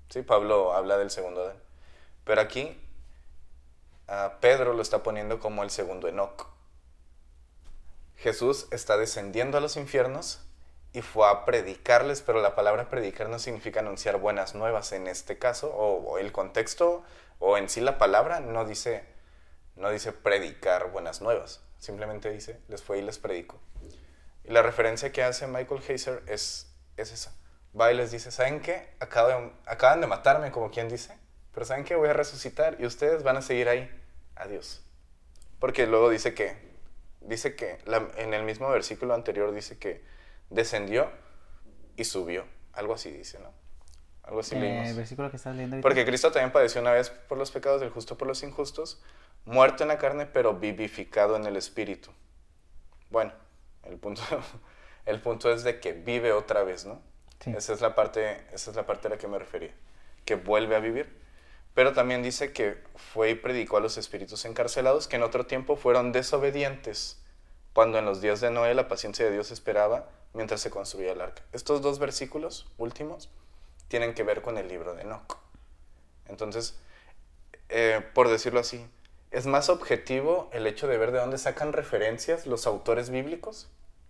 [0.08, 0.22] ¿sí?
[0.22, 1.56] Pablo habla del segundo Adán,
[2.24, 2.80] pero aquí
[4.40, 6.46] Pedro lo está poniendo como el segundo Enoch.
[8.16, 10.40] Jesús está descendiendo a los infiernos
[10.92, 15.38] y fue a predicarles, pero la palabra predicar no significa anunciar buenas nuevas en este
[15.38, 17.02] caso, o, el contexto,
[17.38, 19.04] o en sí la palabra no dice,
[19.74, 23.60] no dice predicar buenas nuevas, simplemente dice, les fue y les predicó.
[24.44, 27.34] Y la referencia que hace Michael Heiser es, es esa.
[27.78, 28.88] Va y les dice, ¿saben qué?
[29.00, 31.14] acaban de matarme, como quien dice
[31.56, 33.90] pero ¿saben que Voy a resucitar y ustedes van a seguir ahí.
[34.34, 34.82] Adiós.
[35.58, 36.54] Porque luego dice que,
[37.22, 37.78] dice que,
[38.18, 40.04] en el mismo versículo anterior dice que
[40.50, 41.10] descendió
[41.96, 42.44] y subió.
[42.74, 43.54] Algo así dice, ¿no?
[44.22, 44.88] Algo así Eh, leímos.
[44.88, 45.88] el versículo que estás leyendo ahorita.
[45.88, 49.00] Porque Cristo también padeció una vez por los pecados del justo por los injustos,
[49.46, 52.10] muerto en la carne, pero vivificado en el espíritu.
[53.08, 53.32] Bueno,
[53.84, 54.20] el punto,
[55.06, 57.00] el punto es de que vive otra vez, ¿no?
[57.44, 59.72] Esa es la parte, esa es la parte a la que me refería,
[60.24, 61.24] que vuelve a vivir.
[61.74, 65.76] Pero también dice que fue y predicó a los espíritus encarcelados que en otro tiempo
[65.76, 67.20] fueron desobedientes,
[67.74, 71.20] cuando en los días de Noé la paciencia de Dios esperaba mientras se construía el
[71.20, 71.42] arca.
[71.52, 73.28] Estos dos versículos últimos
[73.88, 75.38] tienen que ver con el libro de Enoch.
[76.28, 76.78] Entonces,
[77.68, 78.86] eh, por decirlo así,
[79.30, 83.68] es más objetivo el hecho de ver de dónde sacan referencias los autores bíblicos,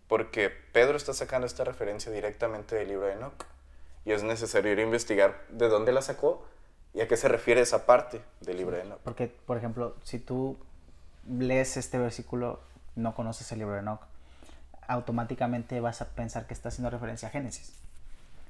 [0.09, 3.45] porque Pedro está sacando esta referencia directamente del libro de Enoch.
[4.05, 6.47] Y es necesario ir a investigar de dónde la sacó
[6.95, 9.01] y a qué se refiere esa parte del libro de Enoch.
[9.03, 10.57] Porque, por ejemplo, si tú
[11.29, 12.61] lees este versículo,
[12.95, 14.01] no conoces el libro de Enoch,
[14.87, 17.75] automáticamente vas a pensar que está haciendo referencia a Génesis.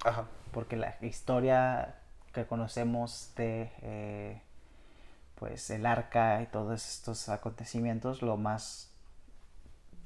[0.04, 0.26] Ajá.
[0.52, 1.96] Porque la historia
[2.32, 4.42] que conocemos de eh,
[5.36, 8.85] pues el arca y todos estos acontecimientos, lo más,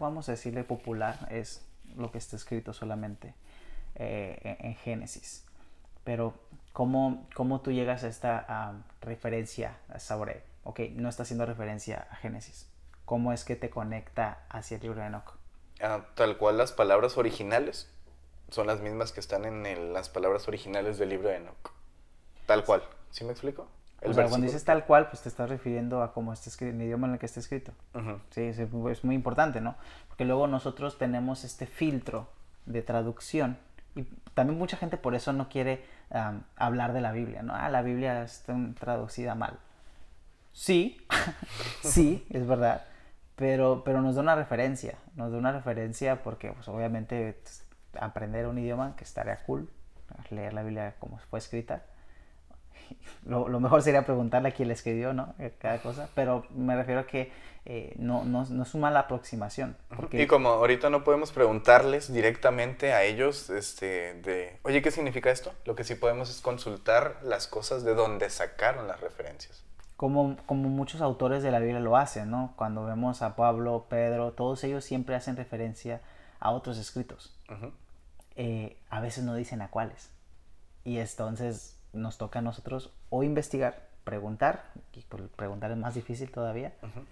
[0.01, 1.65] vamos a decirle, popular es
[1.97, 3.35] lo que está escrito solamente
[3.95, 5.45] eh, en, Génesis.
[6.05, 6.35] Pero,
[6.73, 12.69] ¿cómo, ¿cómo tú llegas a esta referencia sobre, ok, no está haciendo referencia a Génesis?
[13.05, 15.35] ¿Cómo es que te conecta hacia el libro de Enoch?
[15.83, 17.91] Ah, tal cual las palabras originales
[18.51, 21.73] son las mismas que están en el- las palabras originales del libro de Enoch.
[22.47, 22.83] Tal cual.
[23.11, 23.69] ¿Sí me explico?
[24.07, 26.83] O sea, cuando dices tal cual, pues te estás refiriendo a cómo está escrito, el
[26.83, 27.73] idioma en el que está escrito.
[27.95, 28.19] Ujú.
[28.31, 29.77] Sí, es, es muy importante, ¿no?
[30.09, 32.29] Porque luego nosotros tenemos este filtro
[32.67, 33.59] de traducción
[33.95, 37.55] y también mucha gente por eso no quiere am, hablar de la Biblia, ¿no?
[37.55, 39.59] Ah, la Biblia está traducida mal.
[40.53, 41.07] Sí,
[41.83, 42.85] sí, es verdad,
[43.37, 47.65] pero, pero nos da una referencia, nos da una referencia porque pues, obviamente pues,
[48.01, 49.69] aprender un idioma que estaría cool,
[50.31, 51.83] leer la Biblia como fue escrita,
[53.25, 55.35] lo, lo mejor sería preguntarle a quién la escribió, ¿no?
[55.59, 57.33] Cada cosa, pero me refiero a que
[57.67, 59.77] eh, no, no, no es una mala aproximación.
[59.95, 65.31] Porque Y como ahorita no podemos preguntarles directamente a ellos, este, de, oye, ¿qué significa
[65.31, 65.53] esto?
[65.67, 69.63] Lo que sí podemos es consultar las cosas de donde sacaron las referencias.
[69.97, 72.55] como, como muchos autores de la Biblia lo hacen, ¿no?
[72.57, 76.01] Cuando vemos a Pablo, Pedro, todos ellos siempre hacen referencia
[76.41, 77.37] a otros escritos.
[78.37, 80.11] Eh, a veces no dicen a cuáles.
[80.85, 86.31] Y entonces nos toca a nosotros o investigar, preguntar, y pues preguntar es más difícil
[86.31, 87.05] todavía, Ujú.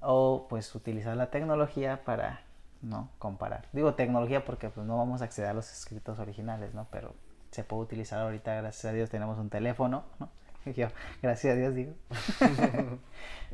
[0.00, 2.42] o pues utilizar la tecnología para
[2.82, 3.66] no comparar.
[3.72, 6.86] Digo tecnología porque pues no vamos a acceder a los escritos originales, ¿no?
[6.90, 7.14] Pero
[7.50, 10.28] se puede utilizar ahorita, gracias a Dios tenemos un teléfono, ¿no?
[10.76, 10.88] Yo,
[11.22, 11.92] gracias a Dios digo.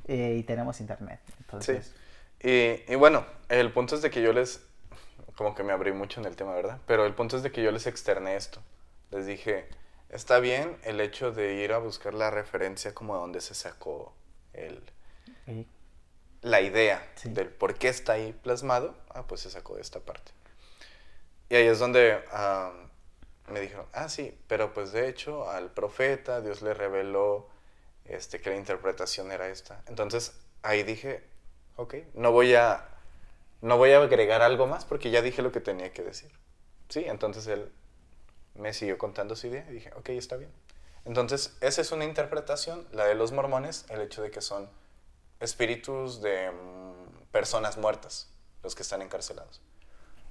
[0.08, 1.20] Eh, y tenemos internet.
[1.40, 1.94] Entonces,
[2.42, 4.66] Y, y bueno, el punto es de que yo les,
[5.36, 6.78] como que me abrí mucho en el tema, ¿verdad?
[6.86, 8.60] Pero el punto es de que yo les externé esto.
[9.12, 9.68] Les dije,
[10.10, 14.14] está bien el hecho de ir a buscar la referencia como de donde se sacó
[14.52, 14.82] el,
[16.42, 17.30] la idea Sí.
[17.30, 18.96] del por qué está ahí plasmado.
[19.08, 20.32] Ah, pues se sacó de esta parte.
[21.48, 22.22] Y ahí es donde
[23.48, 27.48] me dijeron, ah, sí, pero pues de hecho al profeta Dios le reveló
[28.04, 29.82] este, que la interpretación era esta.
[29.88, 31.24] Entonces ahí dije,
[31.76, 32.88] ok, no voy a,
[33.60, 36.30] no voy a agregar algo más porque ya dije lo que tenía que decir.
[36.88, 37.72] Sí, entonces él
[38.60, 40.52] me siguió contando su idea y dije, ok, está bien.
[41.04, 44.68] Entonces, esa es una interpretación, la de los mormones, el hecho de que son
[45.40, 48.28] espíritus de mm, personas muertas,
[48.62, 49.62] los que están encarcelados.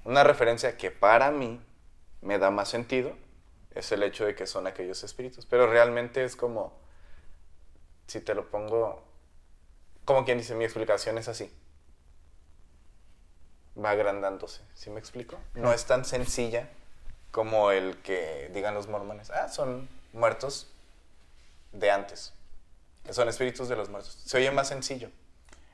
[0.04, 1.60] Una referencia que para mí
[2.22, 3.16] me da más sentido
[3.74, 6.72] es el hecho de que son aquellos espíritus, pero realmente es como,
[8.06, 9.02] si te lo pongo,
[10.04, 11.52] como quien dice, mi explicación es así.
[13.76, 15.38] Va agrandándose, ¿sí me explico?
[15.54, 16.68] No es tan sencilla
[17.30, 20.72] como el que digan los mormones, ah, son muertos
[21.72, 22.32] de antes.
[23.10, 24.12] Son espíritus de los muertos.
[24.24, 25.10] Se oye más sencillo.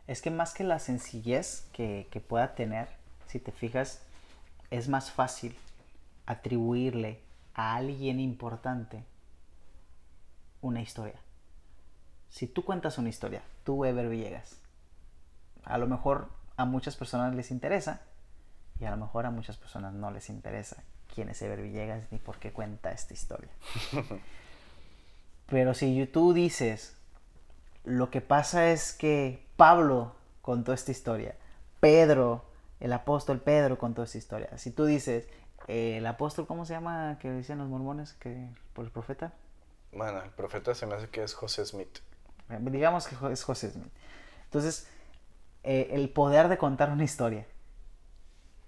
[0.06, 2.88] Es que más que la sencillez que, que pueda tener,
[3.26, 4.02] si te fijas,
[4.70, 5.58] es más fácil
[6.26, 7.20] atribuirle
[7.54, 9.04] a alguien importante
[10.60, 11.18] una historia.
[12.30, 14.58] Si tú cuentas una historia, tú Ever Villegas,
[15.64, 18.02] a lo mejor a muchas personas les interesa
[18.78, 20.82] y a lo mejor a muchas personas no les interesa
[21.16, 23.48] quién es Ever Villegas ni por qué cuenta esta historia.
[25.48, 26.94] Pero si tú dices,
[27.84, 31.34] lo que pasa es que Pablo contó esta historia,
[31.80, 32.44] Pedro,
[32.80, 34.58] el apóstol Pedro contó esta historia.
[34.58, 35.26] Si tú dices,
[35.68, 39.32] eh, el apóstol, ¿cómo se llama que decían los mormones que por el profeta?
[39.92, 42.00] Bueno, el profeta se me hace que es José Smith.
[42.50, 43.92] Eh, Digamos que es José Smith.
[44.44, 44.86] Entonces,
[45.62, 47.46] eh, el poder de contar una historia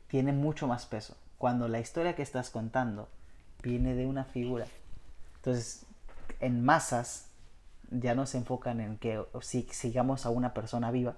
[0.07, 3.09] tiene mucho más peso cuando la historia que estás contando
[3.63, 4.67] viene de una figura
[5.37, 5.87] Entonces,
[6.41, 7.29] en masas
[7.91, 11.17] ya no se enfocan en que si sigamos a una persona viva,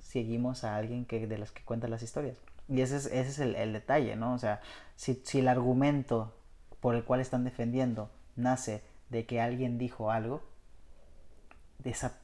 [0.00, 2.36] seguimos a alguien que, de las que cuenta las historias.
[2.68, 4.34] Y ese es, ese es el, detalle, ¿no?
[4.34, 4.60] O sea,
[4.96, 6.32] si, el argumento
[6.80, 10.42] por el cual están defendiendo nace de que alguien dijo algo,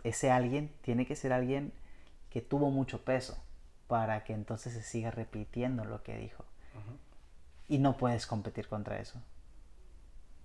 [0.04, 1.72] ese alguien tiene que ser alguien
[2.30, 3.36] que tuvo mucho peso
[3.88, 6.44] para que entonces se siga repitiendo lo que dijo.
[7.68, 9.20] Y no puedes competir contra eso.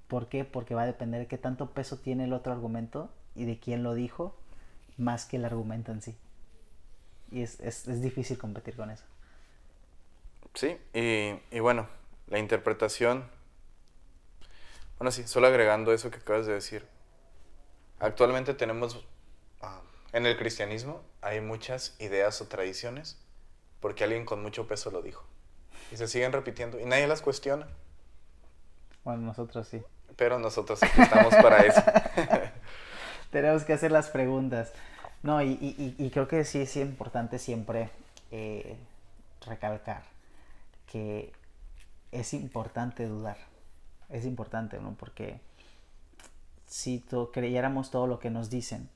[0.08, 0.46] ¿Por qué?
[0.46, 3.84] Porque va a depender de qué tanto peso tiene el otro argumento y de quién
[3.84, 4.36] lo dijo,
[4.98, 6.16] más que el argumento en sí.
[7.32, 9.04] Y es, es, es difícil competir con eso.
[10.54, 11.88] Sí, y, y, bueno,
[12.28, 13.28] la interpretación.
[15.00, 16.86] Bueno, sí, solo agregando eso que acabas de decir.
[18.00, 19.66] Actualmente tenemos, uh,
[20.12, 23.18] en el cristianismo, hay muchas ideas o tradiciones
[23.80, 25.26] porque alguien con mucho peso lo dijo.
[25.92, 27.68] Y se siguen repitiendo y nadie las cuestiona.
[29.04, 29.82] Bueno, nosotros sí.
[30.16, 31.82] Pero nosotros estamos para eso.
[33.32, 34.74] Tenemos que hacer las preguntas.
[35.22, 37.90] No, y, y, y creo que sí es importante siempre
[38.32, 38.76] eh,
[39.46, 40.04] recalcar
[40.94, 41.34] que
[42.12, 43.38] es importante dudar.
[44.10, 44.94] Es importante, ¿no?
[44.94, 45.42] Porque
[46.68, 48.90] si to, creyéramos todo lo que nos dicen,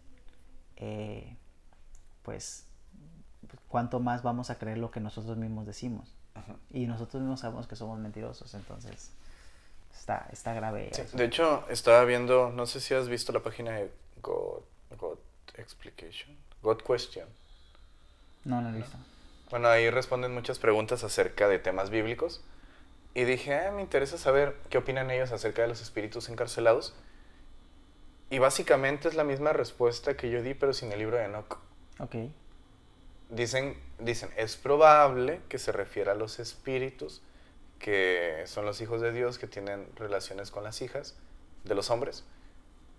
[0.76, 1.36] eh,
[2.22, 2.66] pues
[3.68, 6.17] cuánto más vamos a creer lo que nosotros mismos decimos.
[6.38, 6.56] Ajá.
[6.72, 9.12] Y nosotros mismos sabemos que somos mentirosos, entonces
[9.94, 10.90] está, está grave.
[10.94, 14.62] Sí, de hecho, estaba viendo, no sé si has visto la página de God,
[14.98, 15.18] God
[15.56, 17.28] Explication, God Question.
[18.46, 18.98] No, no he visto.
[19.50, 22.42] Bueno, ahí responden muchas preguntas acerca de temas bíblicos.
[23.14, 26.94] Y dije, ah, me interesa saber qué opinan ellos acerca de los espíritus encarcelados.
[28.30, 31.58] Y básicamente es la misma respuesta que yo di, pero sin el libro de Enoch.
[32.00, 32.16] Ok.
[33.30, 37.22] Dicen, dicen, es probable que se refiera a los espíritus
[37.80, 41.16] que son los hijos de Dios que tienen relaciones con las hijas
[41.64, 42.24] de los hombres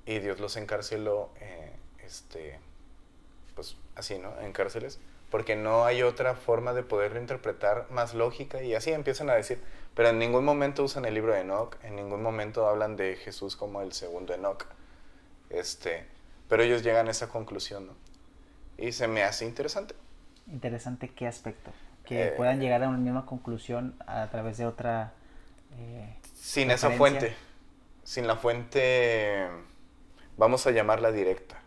[0.06, 1.72] y Dios los encarceló, eh,
[2.04, 2.58] este,
[3.54, 4.38] pues así, ¿no?
[4.40, 4.98] En cárceles,
[5.30, 9.60] porque no hay otra forma de poderlo interpretar más lógica y así empiezan a decir,
[9.94, 13.54] pero en ningún momento usan el libro de Enoch, en ningún momento hablan de Jesús
[13.54, 14.64] como el segundo Enoch,
[15.50, 16.06] este,
[16.48, 17.92] pero ellos llegan a esa conclusión, ¿no?
[18.78, 19.94] Y se me hace interesante.
[20.50, 21.72] Interesante qué aspecto
[22.08, 25.12] que eh, puedan llegar a una misma conclusión a través de otra...
[25.76, 27.36] Eh, sin esa fuente,
[28.02, 29.46] sin la fuente,
[30.38, 31.60] vamos a llamarla directa.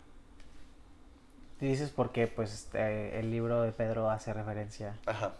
[1.60, 4.96] ¿Te dices porque pues eh, el libro de Pedro hace referencia?
[5.06, 5.34] Ajá.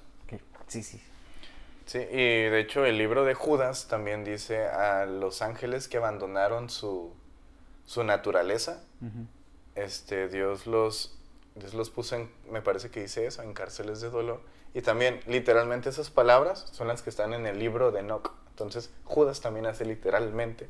[0.68, 1.02] Sí, sí.
[1.84, 6.70] Sí, y de hecho el libro de Judas también dice a los ángeles que abandonaron
[6.70, 7.12] su,
[7.84, 9.26] su naturaleza, uh -huh.
[9.74, 11.18] este, Dios los,
[11.54, 14.40] Dios los puso en, me parece que dice eso, en cárceles de dolor
[14.74, 18.32] y también, literalmente, esas palabras son las que están en el libro de Enoch.
[18.50, 20.68] Entonces, Judas también hace literalmente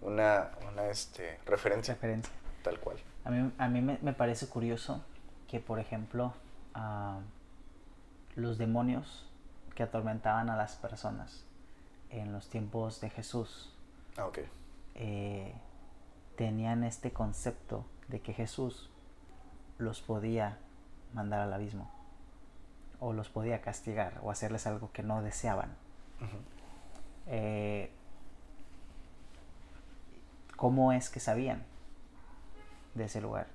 [0.00, 2.32] una, una este, referencia, referencia.
[2.62, 2.98] Tal cual.
[3.24, 5.04] A mí, a mí me, me parece curioso
[5.48, 6.34] que, por ejemplo,
[6.76, 7.20] uh,
[8.36, 9.28] los demonios
[9.74, 11.44] que atormentaban a las personas
[12.10, 13.74] en los tiempos de Jesús
[14.18, 14.44] ah, okay.
[14.94, 15.54] eh,
[16.36, 18.90] tenían este concepto de que Jesús
[19.82, 20.58] los podía
[21.12, 21.90] mandar al abismo
[23.00, 25.70] o los podía castigar o hacerles algo que no deseaban.
[26.20, 26.28] Uh -huh.
[27.26, 27.90] eh,
[30.56, 31.64] ¿Cómo es que sabían
[32.94, 33.48] de ese lugar?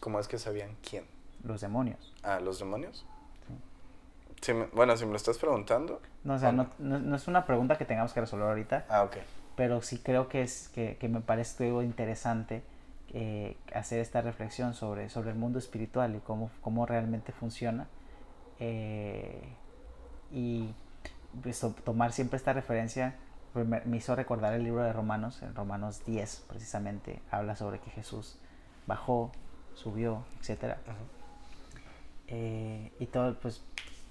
[0.00, 1.04] ¿Cómo es que sabían quién?
[1.44, 2.14] Los demonios.
[2.22, 3.04] Ah, ¿los demonios?
[4.40, 4.52] Sí.
[4.72, 6.00] bueno, si me lo estás preguntando.
[6.24, 8.86] No, o sea, no, no, no, es una pregunta que tengamos que resolver ahorita.
[8.88, 9.16] Ah, ok.
[9.56, 12.62] Pero sí creo que, es, que, que me parece algo interesante
[13.12, 17.88] eh, hacer esta reflexión sobre, sobre el mundo espiritual y cómo, cómo realmente funciona
[18.58, 19.42] eh,
[20.32, 20.70] y
[21.42, 23.14] pues, tomar siempre esta referencia
[23.52, 27.78] pues, me, me, hizo recordar el libro de Romanos, en Romanos 10 precisamente, habla sobre
[27.80, 28.38] que Jesús
[28.86, 29.32] bajó,
[29.74, 30.50] subió, etc.
[30.50, 30.76] Uh -huh.
[32.28, 33.62] eh, y todo, pues,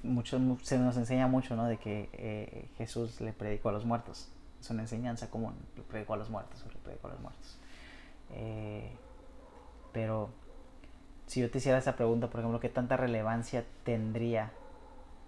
[0.03, 1.65] mucho, se nos enseña mucho, ¿no?
[1.65, 4.29] De que eh, Jesús le predicó a los muertos.
[4.59, 7.59] Es una enseñanza común, le predicó a los muertos, le predicó a los muertos.
[8.35, 8.91] Eh,
[9.91, 10.29] pero
[11.25, 14.51] si yo te hiciera esa pregunta, por ejemplo, ¿qué tanta relevancia tendría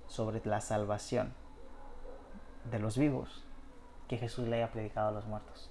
[0.07, 1.33] sobre la salvación
[2.69, 3.43] de los vivos
[4.07, 5.69] que Jesús le haya predicado a los muertos?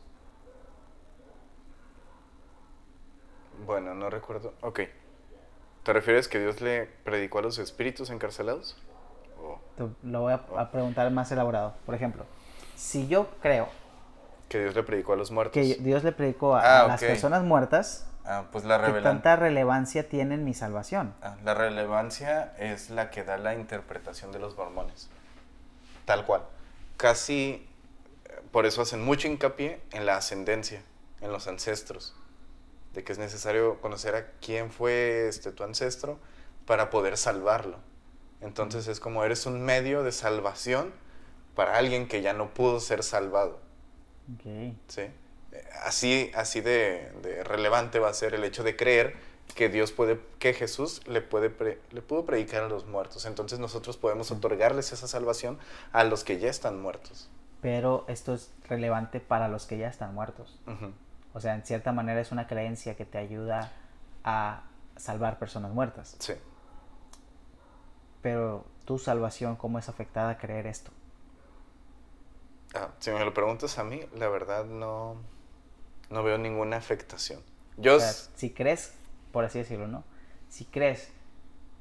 [3.64, 4.55] Bueno, no recuerdo.
[4.61, 4.80] Ok.
[5.82, 8.76] ¿Te refieres que Dios le predicó a los espíritus encarcelados?
[9.41, 9.59] Oh.
[10.03, 11.74] Lo voy a, a, preguntar más elaborado.
[11.84, 12.24] Por ejemplo,
[12.74, 13.68] si yo creo...
[14.49, 15.55] Que Dios le predicó a los muertos.
[15.55, 17.09] Que Dios le predicó a, ah, a las okay.
[17.09, 21.14] personas muertas Ah, pues la ¿Qué tanta relevancia tiene en mi salvación?
[21.22, 25.09] Ah, la relevancia es la que da la interpretación de los mormones.
[26.07, 26.42] Tal cual.
[26.97, 27.68] Casi,
[28.51, 30.82] por eso hacen mucho hincapié en la ascendencia,
[31.20, 32.16] en los ancestros,
[32.94, 36.18] de que es necesario conocer a quién fue este, tu ancestro
[36.66, 37.78] para poder salvarlo.
[38.40, 40.92] Entonces es como eres un medio de salvación
[41.55, 43.61] para alguien que ya no pudo ser salvado.
[44.89, 45.11] ¿Sí?
[45.85, 49.16] Así, así de, de, relevante va a ser el hecho de creer
[49.55, 53.27] que Dios puede, que Jesús le, puede le pudo predicar a los muertos.
[53.27, 55.59] Entonces nosotros podemos otorgarles esa salvación
[55.93, 57.31] a los que ya están muertos.
[57.62, 60.61] Pero esto es relevante para los que ya están muertos.
[61.33, 63.72] O sea, en cierta manera es una creencia que te ayuda
[64.24, 64.64] a
[64.97, 66.16] salvar personas muertas.
[66.18, 66.35] Sí.
[68.22, 70.91] Pero tu salvación, ¿cómo es afectada a creer esto?
[72.77, 75.16] Ah, si me lo preguntas a mí, la verdad no,
[76.11, 77.41] no veo ninguna afectación.
[77.79, 78.93] Yo si crees,
[79.33, 80.05] por así decirlo, ¿no?
[80.49, 81.11] Si crees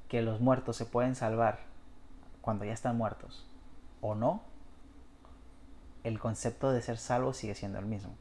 [0.09, 1.59] que los muertos se pueden salvar
[2.41, 3.45] cuando ya están muertos
[4.01, 4.43] o no,
[6.03, 8.15] el concepto de ser salvo sigue siendo el mismo.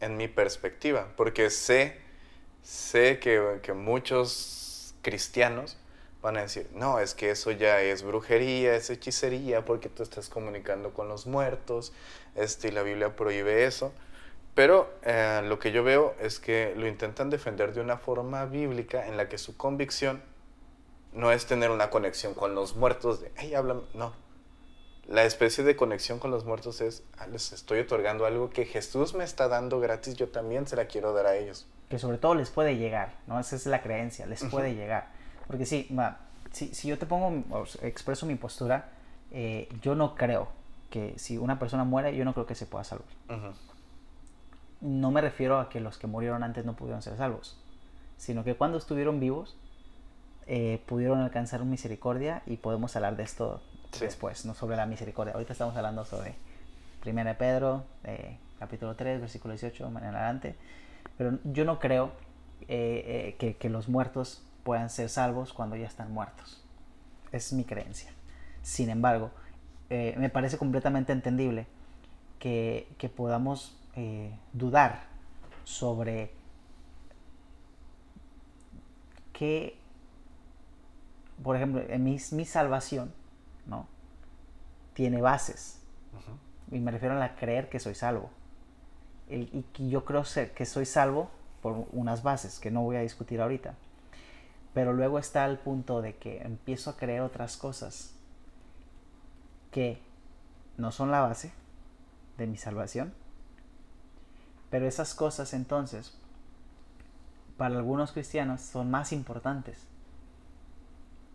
[0.00, 2.00] En mi perspectiva, porque sé,
[2.62, 5.78] sé que, que muchos cristianos
[6.26, 10.28] van a decir, no, es que eso ya es brujería, es hechicería, porque tú estás
[10.28, 11.92] comunicando con los muertos,
[12.34, 13.92] este, y la Biblia prohíbe eso.
[14.56, 19.06] Pero eh, lo que yo veo es que lo intentan defender de una forma bíblica
[19.06, 20.20] en la que su convicción
[21.12, 24.12] no es tener una conexión con los muertos de, hey, hablan, no.
[25.06, 29.14] La especie de conexión con los muertos es, ah, les estoy otorgando algo que Jesús
[29.14, 31.68] me está dando gratis, yo también se la quiero dar a ellos.
[31.88, 33.38] Que sobre todo les puede llegar, ¿no?
[33.38, 35.14] Esa es la creencia, les puede llegar.
[35.46, 35.88] Porque sí,
[36.50, 37.44] si, si, yo te pongo,
[37.82, 38.90] expreso mi postura,
[39.30, 40.48] eh, yo no creo
[40.90, 43.06] que si una persona muere, yo no creo que se pueda salvar.
[44.80, 47.58] No me refiero a que los que murieron antes no pudieron ser salvos,
[48.16, 49.56] sino que cuando estuvieron vivos,
[50.46, 53.60] eh, pudieron alcanzar misericordia y podemos hablar de esto
[53.98, 55.34] después, no sobre la misericordia.
[55.34, 56.34] Ahorita estamos hablando sobre
[57.04, 60.56] 1 de Pedro, eh, capítulo 3, versículo 18, en adelante.
[61.18, 62.12] Pero yo no creo
[62.68, 66.60] que, que los muertos puedan ser salvos cuando ya están muertos.
[67.30, 68.10] Es mi creencia.
[68.62, 69.30] Sin embargo,
[69.90, 71.68] eh, me parece completamente entendible
[72.40, 75.04] que, podamos eh, dudar
[75.62, 76.32] sobre
[79.32, 79.78] qué,
[81.44, 83.12] por ejemplo, en mi, mi salvación,
[83.66, 83.86] ¿no?
[84.94, 85.80] Tiene bases.
[86.72, 88.30] Y me refiero a la creer que soy salvo.
[89.28, 90.24] y que yo creo
[90.56, 91.30] que soy salvo
[91.62, 93.76] por unas bases que no voy a discutir ahorita.
[94.76, 98.12] Pero luego está el punto de que empiezo a creer otras cosas
[99.70, 100.02] que
[100.76, 101.50] no son la base
[102.36, 103.14] de mi salvación.
[104.68, 106.12] Pero esas cosas entonces,
[107.56, 109.78] para algunos cristianos, son más importantes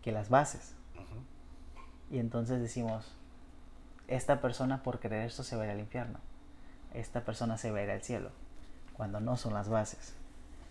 [0.02, 0.76] que las bases.
[2.12, 3.12] Y entonces decimos,
[4.06, 6.20] esta persona por creer esto se va a ir al infierno.
[6.94, 8.30] Esta persona se va a ir al cielo.
[8.92, 10.14] Cuando no son las bases.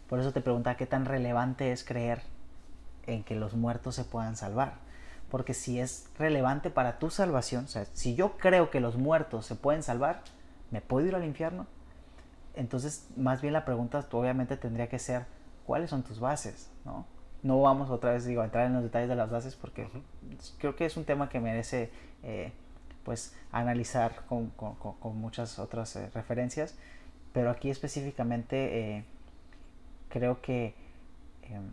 [0.07, 2.22] Por eso te preguntaba qué tan relevante es creer
[3.08, 4.76] en que los muertos se puedan salvar.
[5.30, 9.45] Porque si es relevante para tu salvación, o sea, si yo creo que los muertos
[9.45, 10.24] se pueden salvar,
[10.72, 11.68] ¿me puedo ir al infierno?
[12.54, 15.26] Entonces, más bien la pregunta obviamente tendría que ser,
[15.66, 16.70] ¿cuáles son tus bases?
[16.84, 17.06] ¿no?
[17.43, 19.88] no vamos otra vez digo, a entrar en los detalles de las bases porque
[20.60, 21.89] creo que es un tema que merece
[22.24, 22.52] eh,
[23.04, 26.76] pues analizar con, con, con muchas otras eh, referencias,
[27.34, 29.06] pero aquí específicamente eh,
[30.10, 30.76] creo que
[31.43, 31.72] em,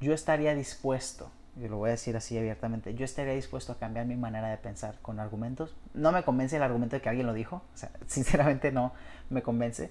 [0.00, 4.06] yo estaría dispuesto, y lo voy a decir así abiertamente, yo estaría dispuesto a cambiar
[4.06, 5.74] mi manera de pensar con argumentos.
[5.94, 8.92] No me convence el argumento de que alguien lo dijo, o sea, sinceramente no
[9.30, 9.90] me convence,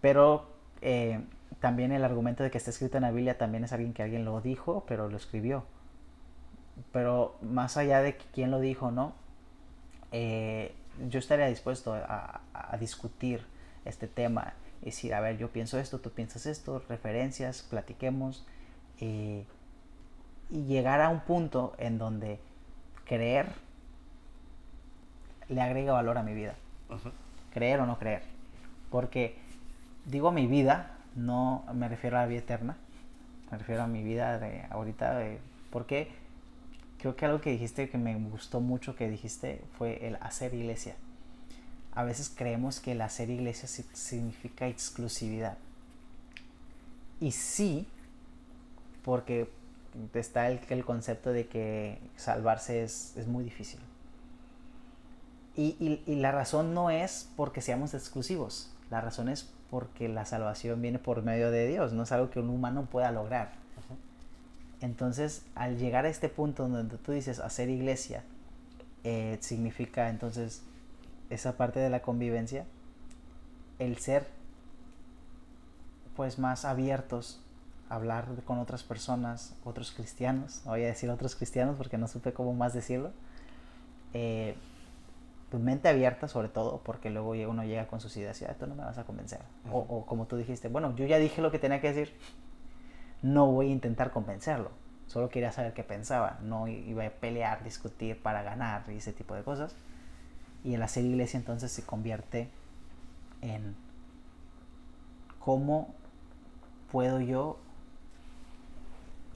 [0.00, 0.48] pero
[0.82, 1.20] eh,
[1.60, 4.24] también el argumento de que está escrito en la Biblia también es alguien que alguien
[4.24, 5.64] lo dijo, pero lo escribió.
[6.92, 9.14] Pero más allá de quién lo dijo no,
[10.12, 10.74] eh,
[11.08, 13.46] yo estaría dispuesto a, a discutir
[13.84, 18.46] este tema y decir, a ver, yo pienso esto, tú piensas esto, referencias, platiquemos
[19.00, 19.44] y
[20.50, 22.38] llegar a un punto en donde
[23.04, 23.66] creer
[25.48, 26.54] le agrega valor a mi vida.
[27.52, 28.22] Creer o no creer.
[28.90, 29.36] Porque
[30.04, 32.76] digo mi vida, no me refiero a la vida eterna,
[33.50, 35.20] me refiero a mi vida de ahorita,
[35.70, 36.10] porque
[36.98, 40.94] creo que algo que dijiste que me gustó mucho que dijiste fue el hacer iglesia.
[41.94, 45.56] A veces creemos que el hacer iglesia significa exclusividad.
[47.20, 47.88] Y sí,
[49.06, 49.48] porque
[50.14, 53.78] está el, el concepto de que salvarse es, muy difícil.
[55.54, 60.98] Y, la razón no es porque seamos exclusivos, la razón es porque la salvación viene
[60.98, 63.52] por medio de Dios, no es algo que un humano pueda lograr.
[64.80, 68.24] Entonces, al llegar a este punto donde tú dices hacer iglesia,
[69.04, 70.62] eh, significa entonces
[71.30, 72.66] esa parte de la convivencia,
[73.78, 74.26] el ser
[76.16, 77.40] pues más abiertos
[77.88, 82.32] hablar con otras personas, otros cristianos, no voy a decir otros cristianos porque no supe
[82.32, 83.12] cómo más decirlo,
[84.12, 84.56] eh,
[85.50, 88.74] pues mente abierta sobre todo, porque luego uno llega con sus ideas y tú no
[88.74, 89.40] me vas a convencer.
[89.70, 92.14] o, o, como tú dijiste, bueno, yo ya dije lo que tenía que decir,
[93.22, 94.70] no voy a intentar convencerlo,
[95.06, 99.34] solo quería saber qué pensaba, no iba a pelear, discutir para ganar y ese tipo
[99.34, 99.74] de cosas.
[100.64, 102.48] Y el hacer iglesia entonces se convierte
[103.40, 103.76] en
[105.38, 105.94] cómo
[106.90, 107.58] puedo yo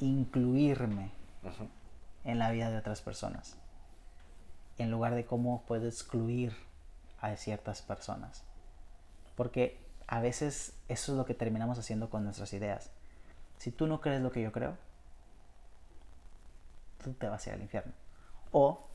[0.01, 1.12] incluirme
[2.24, 3.57] en la vida de otras personas,
[4.78, 6.55] en lugar de cómo puedo excluir
[7.20, 8.44] a ciertas personas.
[9.36, 12.90] Porque a veces eso es lo que terminamos haciendo con nuestras ideas.
[13.59, 14.76] Si tú no crees lo que yo creo,
[17.03, 17.92] tú te vas a ir al infierno.
[18.53, 18.86] O,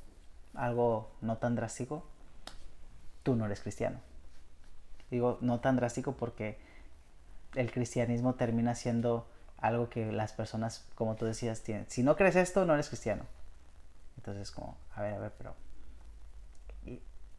[0.53, 2.03] algo no tan drástico,
[3.23, 3.99] tú no eres cristiano.
[5.11, 6.57] Digo no tan drástico porque
[7.55, 9.27] el cristianismo termina siendo
[9.57, 11.85] algo que las personas, como tú decías, tienen.
[11.89, 13.23] Si no crees esto, no eres cristiano.
[14.17, 15.55] Entonces, como, a ver, a ver, pero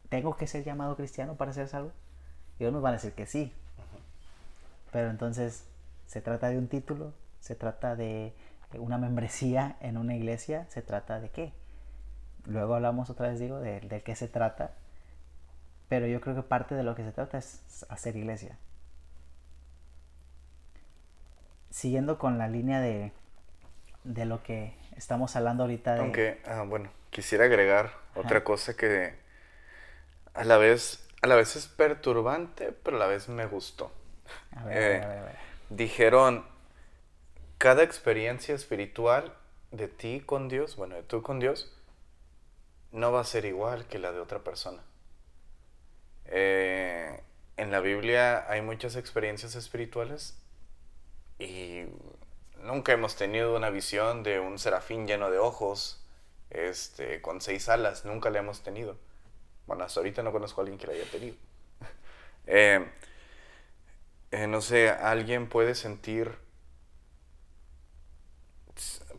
[0.09, 1.91] ¿tengo que ser llamado cristiano para ser salvo?
[2.59, 3.53] Y nos van a decir que sí.
[4.91, 5.65] Pero entonces,
[6.07, 7.13] ¿se trata de un título?
[7.39, 8.33] ¿Se trata de
[8.73, 10.65] una membresía en una iglesia?
[10.69, 11.53] ¿Se trata de qué?
[12.45, 14.71] Luego hablamos otra vez, digo, de, de qué se trata.
[15.89, 18.57] Pero yo creo que parte de lo que se trata es hacer iglesia.
[21.77, 23.11] Siguiendo con la línea de,
[24.03, 25.93] de lo que estamos hablando ahorita.
[25.93, 25.99] De...
[25.99, 29.13] Aunque, ah, bueno, quisiera agregar otra cosa que
[30.33, 33.91] a la vez, a la vez es perturbante, pero a la vez me gustó.
[34.55, 35.35] A ver, a ver, a ver.
[35.69, 36.47] Dijeron,
[37.59, 39.35] cada experiencia espiritual
[39.69, 41.77] de ti con Dios, bueno, de tú con Dios,
[42.91, 44.81] no va a ser igual que la de otra persona.
[46.25, 47.21] Eh,
[47.55, 50.39] en la Biblia hay muchas experiencias espirituales
[51.39, 51.83] y
[52.63, 56.03] nunca hemos tenido una visión de un serafín lleno de ojos,
[56.49, 58.97] este, con seis alas, nunca la hemos tenido.
[59.65, 61.35] Bueno, hasta ahorita no conozco a alguien que la haya tenido.
[62.49, 62.79] Eh,
[64.31, 66.31] eh, no sé, alguien puede sentir,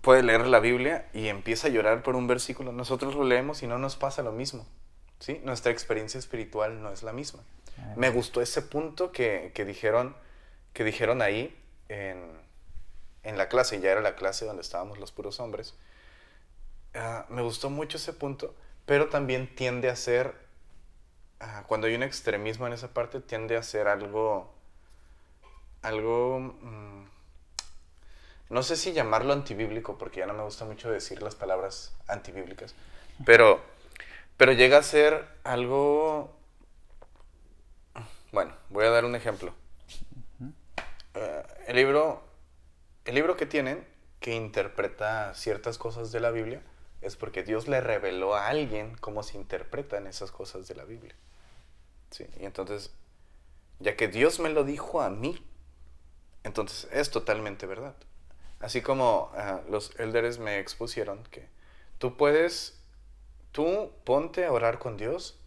[0.00, 2.72] puede leer la Biblia y empieza a llorar por un versículo.
[2.72, 4.66] Nosotros lo leemos y no nos pasa lo mismo.
[5.18, 5.42] ¿sí?
[5.44, 7.42] Nuestra experiencia espiritual no es la misma.
[7.96, 10.16] Me gustó ese punto que, que, dijeron,
[10.72, 11.54] que dijeron ahí,
[11.89, 15.74] en, la clase, ya era la clase donde estábamos los puros hombres,
[16.95, 18.55] ah, me gustó mucho ese punto,
[18.86, 20.34] pero también tiende a ser,
[21.41, 24.53] ah, cuando hay un extremismo en esa parte, tiende a ser algo,
[25.82, 27.05] algo, mm,
[28.51, 32.74] no sé si llamarlo antibíblico, porque ya no me gusta mucho decir las palabras antibíblicas,
[33.26, 33.61] pero,
[34.36, 36.34] pero llega a ser algo,
[38.32, 39.55] bueno, voy a dar un ejemplo.
[41.68, 42.22] El libro,
[43.04, 43.86] el libro que tienen,
[44.20, 46.62] que interpreta ciertas cosas de la Biblia,
[47.02, 51.14] es porque Dios le reveló a alguien cómo se interpretan esas cosas de la Biblia.
[52.10, 52.26] ¿Sí?
[52.40, 52.90] Y entonces,
[53.80, 55.46] ya que Dios me lo dijo a mí,
[56.42, 57.94] entonces es totalmente verdad.
[58.60, 61.50] Así como eh, los elders me expusieron que
[61.98, 62.80] tú puedes,
[63.52, 65.38] tú ponte a orar con Dios,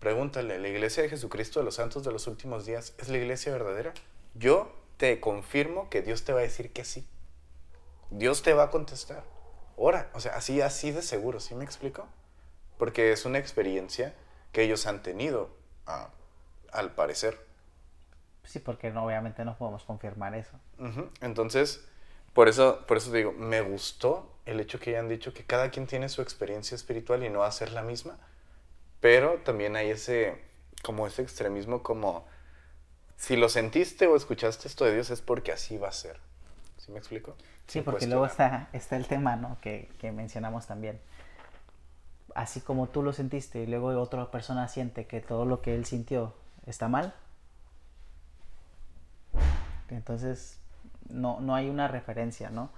[0.00, 3.52] pregúntale, ¿la iglesia de Jesucristo de los santos de los últimos días es la iglesia
[3.52, 3.94] verdadera?
[4.34, 7.06] Yo te confirmo que Dios te va a decir que sí.
[8.10, 9.24] Dios te va a contestar.
[9.76, 12.06] Ora, o sea, así, así de seguro, ¿sí me explico?
[12.78, 14.14] Porque es una experiencia
[14.52, 15.50] que ellos han tenido,
[15.86, 16.10] ah,
[16.72, 17.38] al parecer.
[18.44, 20.58] Sí, porque no, obviamente no podemos confirmar eso.
[21.20, 21.84] Entonces,
[22.34, 25.86] por eso, por eso digo, me gustó el hecho que hayan dicho que cada quien
[25.86, 28.18] tiene su experiencia espiritual y no va a ser la misma,
[29.00, 30.40] pero también hay ese,
[30.82, 32.26] como ese extremismo como
[33.16, 36.18] si lo sentiste o escuchaste esto de Dios es porque así va a ser.
[36.78, 37.36] ¿Sí me explico?
[37.66, 39.58] Sí, porque luego está, está el tema, ¿no?
[39.60, 41.00] Que, que, mencionamos también.
[42.34, 45.86] Así como tú lo sentiste y luego otra persona siente que todo lo que él
[45.86, 46.34] sintió
[46.66, 47.14] está mal,
[49.88, 50.58] entonces
[51.08, 52.70] no, no hay una referencia, ¿no?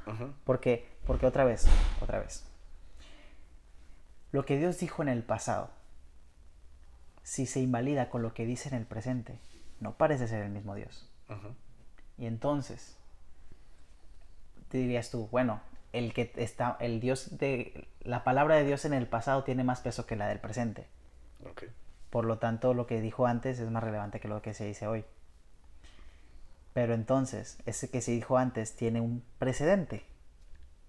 [0.45, 1.66] porque, porque otra vez,
[2.01, 2.45] otra vez,
[4.32, 5.70] lo que Dios dijo en el pasado,
[7.22, 9.39] si se invalida con lo que dice en el presente,
[9.80, 11.08] no parece ser el mismo Dios.
[12.18, 12.96] Y entonces,
[14.68, 15.60] te dirías tú, bueno,
[15.92, 19.80] el que está, el Dios de, la palabra de Dios en el pasado tiene más
[19.80, 20.86] peso que la del presente.
[22.10, 24.86] Por lo tanto, lo que dijo antes es más relevante que lo que se dice
[24.86, 25.04] hoy.
[26.72, 30.04] Pero entonces, ese que se dijo antes tiene un precedente.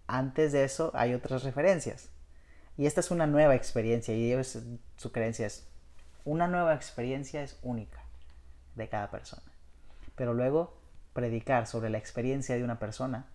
[0.05, 2.09] Antes de eso hay otras referencias.
[2.77, 5.67] Y esta es una nueva experiencia y su creencia es,
[6.23, 8.06] una nueva experiencia es única
[8.77, 9.43] de cada persona.
[10.15, 10.77] Pero luego
[11.13, 13.25] predicar sobre la experiencia de una persona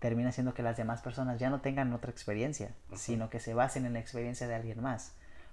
[0.00, 3.86] termina siendo que las demás personas ya no tengan otra experiencia, sino que se basen
[3.86, 5.12] en la experiencia de alguien más.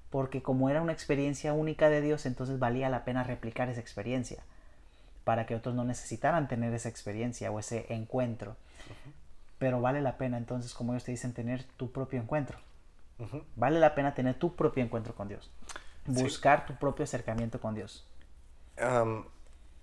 [0.09, 4.41] Porque como era una experiencia única de Dios, entonces valía la pena replicar esa experiencia
[5.23, 8.55] para que otros no necesitaran tener esa experiencia o ese encuentro.
[9.59, 12.57] Pero vale la pena entonces, como ellos te dicen, tener tu propio encuentro.
[13.55, 15.51] Vale la pena tener tu propio encuentro con Dios.
[16.07, 18.07] Buscar tu propio acercamiento con Dios.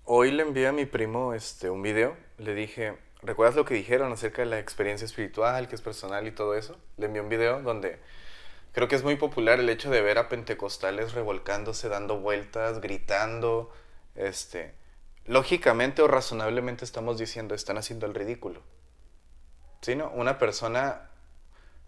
[0.05, 2.17] Hoy le envié a mi primo este, un video.
[2.37, 6.31] Le dije, ¿recuerdas lo que dijeron acerca de la experiencia espiritual, que es personal y
[6.31, 6.77] todo eso?
[6.97, 7.99] Le envié un video donde
[8.73, 13.71] creo que es muy popular el hecho de ver a pentecostales revolcándose, dando vueltas, gritando.
[14.15, 14.73] Este,
[15.25, 18.61] lógicamente o razonablemente estamos diciendo, están haciendo el ridículo.
[19.81, 20.09] ¿Sí, no?
[20.11, 21.09] Una persona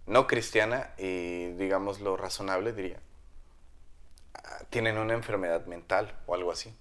[0.06, 3.00] no cristiana y digamos lo razonable diría,
[4.34, 6.76] ah, tienen una enfermedad mental o algo así.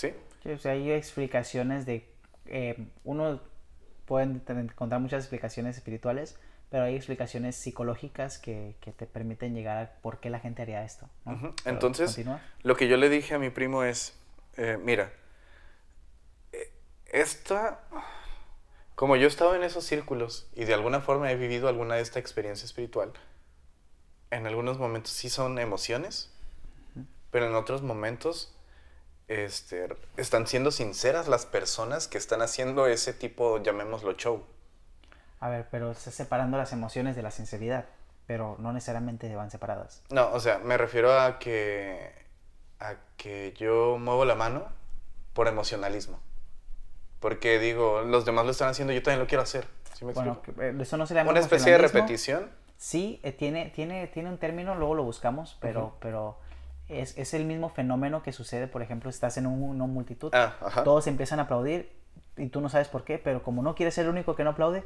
[0.00, 0.14] ¿Sí?
[0.50, 2.08] o sea, hay explicaciones de...
[2.46, 3.40] Eh, uno
[4.06, 6.38] puede encontrar muchas explicaciones espirituales,
[6.70, 11.08] pero hay explicaciones psicológicas que, te permiten llegar a por qué la gente haría esto.
[11.64, 12.18] Entonces,
[12.62, 14.18] lo que yo le dije a mi primo es,
[14.56, 15.12] eh, mira,
[16.52, 16.72] eh,
[17.06, 17.80] esta
[19.00, 22.02] como yo he estado en esos círculos y de alguna forma he vivido alguna de
[22.02, 23.14] esta experiencia espiritual,
[24.30, 26.30] en algunos momentos sí son emociones,
[27.30, 28.54] pero en otros momentos
[29.30, 34.44] este, están siendo sinceras las personas que están haciendo ese tipo, llamémoslo show.
[35.38, 37.84] A ver, pero está separando las emociones de la sinceridad,
[38.26, 40.02] pero no necesariamente van separadas.
[40.10, 42.12] No, o sea, me refiero a que,
[42.80, 44.66] a que yo muevo la mano
[45.32, 46.18] por emocionalismo.
[47.20, 49.68] Porque digo, los demás lo están haciendo, yo también lo quiero hacer.
[50.00, 52.50] bueno, eh, eso no se llama Una especie de repetición.
[52.78, 56.38] Sí, eh, tiene, tiene, tiene un término, luego lo buscamos, pero, pero
[56.90, 61.06] es, es, el mismo fenómeno que sucede, por ejemplo, estás en una multitud, ah, todos
[61.06, 61.92] empiezan a aplaudir
[62.36, 64.50] y tú no sabes por qué, pero como no quieres ser el único que no
[64.50, 64.84] aplaude,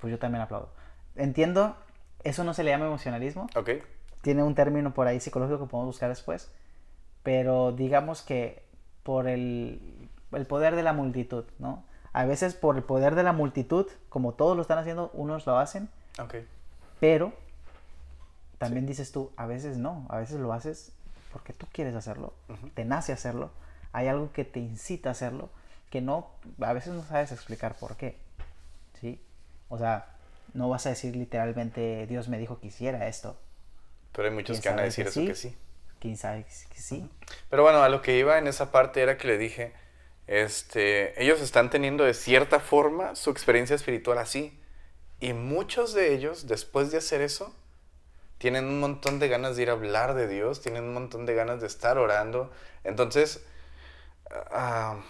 [0.00, 0.70] pues yo también aplaudo.
[1.16, 1.76] Entiendo,
[2.22, 3.48] eso no se le llama emocionalismo.
[3.56, 3.70] Ok.
[4.22, 6.50] Tiene un término por ahí psicológico que podemos buscar después,
[7.22, 8.62] pero digamos que
[9.02, 11.84] por el el poder de la multitud, ¿no?
[12.12, 15.58] A veces por el poder de la multitud, como todos lo están haciendo, unos lo
[15.58, 15.88] hacen.
[16.18, 16.36] Ok.
[17.00, 17.32] Pero
[18.58, 20.92] también dices tú, a veces no, a veces lo haces
[21.34, 22.32] porque tú quieres hacerlo,
[22.74, 23.50] te nace hacerlo,
[23.92, 25.50] hay algo que te incita a hacerlo,
[25.90, 26.30] que no,
[26.60, 28.16] a veces no sabes explicar por qué,
[29.00, 29.20] ¿sí?
[29.68, 30.14] O sea,
[30.52, 33.36] no vas a decir literalmente, Dios me dijo que hiciera esto.
[34.12, 35.56] Pero hay muchos que van a decir eso que sí.
[35.98, 37.10] ¿Quién sabe que sí?
[37.50, 39.72] Pero bueno, a lo que iba en esa parte era que le dije,
[40.28, 44.56] este, ellos están teniendo de cierta forma su experiencia espiritual así.
[45.18, 47.56] Y muchos de ellos, después de hacer eso,
[48.44, 51.34] tienen un montón de ganas de ir a hablar de Dios, tienen un montón de
[51.34, 52.50] ganas de estar orando.
[52.84, 53.42] Entonces,
[54.50, 55.00] ah,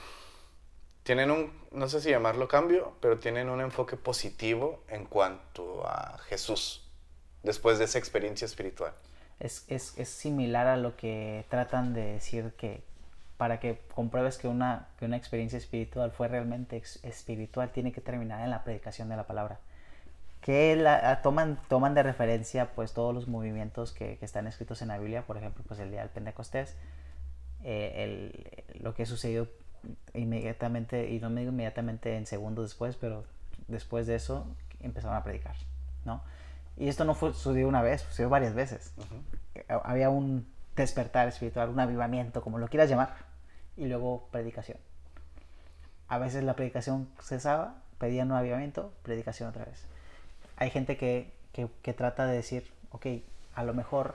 [1.03, 6.19] tienen un, no sé si llamarlo cambio, pero tienen un enfoque positivo en cuanto a
[6.29, 6.89] Jesús,
[7.43, 8.93] después de esa experiencia espiritual.
[9.41, 12.85] Es, es, es similar a lo que tratan de decir que,
[13.37, 18.45] para que compruebes que una, que una experiencia espiritual fue realmente espiritual, tiene que terminar
[18.45, 19.59] en la predicación de la palabra.
[20.45, 24.89] Que la, toman, toman de referencia pues todos los movimientos que, que, están escritos en
[24.89, 26.77] la Biblia, por ejemplo, pues el día del Pentecostés,
[27.65, 29.49] eh, el, lo que sucedió
[30.13, 33.25] inmediatamente, y no me digo inmediatamente en segundos después, pero
[33.69, 34.47] después de eso
[34.81, 35.57] empezaron a predicar,
[36.05, 36.23] ¿no?
[36.77, 38.93] Y esto no fue, sucedió una vez, sucedió varias veces.
[39.69, 43.15] Había un despertar espiritual, un avivamiento, como lo quieras llamar,
[43.79, 44.77] y luego predicación.
[46.09, 49.87] A veces la predicación cesaba, pedían un avivamiento, predicación otra vez.
[50.57, 51.33] Hay gente que,
[51.97, 53.07] trata de decir, ok,
[53.55, 54.15] a lo mejor,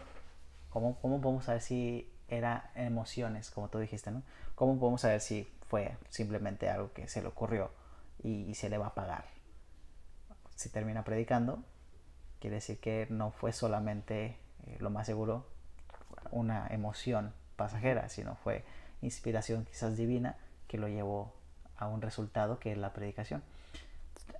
[0.70, 4.24] ¿cómo, ¿cómo podemos saber si era emociones, como tú dijiste, ¿no?
[4.56, 7.72] ¿Cómo podemos saber si fue simplemente algo que se le ocurrió
[8.24, 9.26] y, se le va a pagar?
[10.56, 11.64] Si termina predicando,
[12.40, 15.46] quiere decir que no fue solamente eh, lo más seguro
[16.32, 18.64] una emoción pasajera, sino fue
[19.02, 20.38] inspiración quizás divina
[20.68, 21.34] que lo llevó
[21.78, 23.42] a un resultado que es la predicación.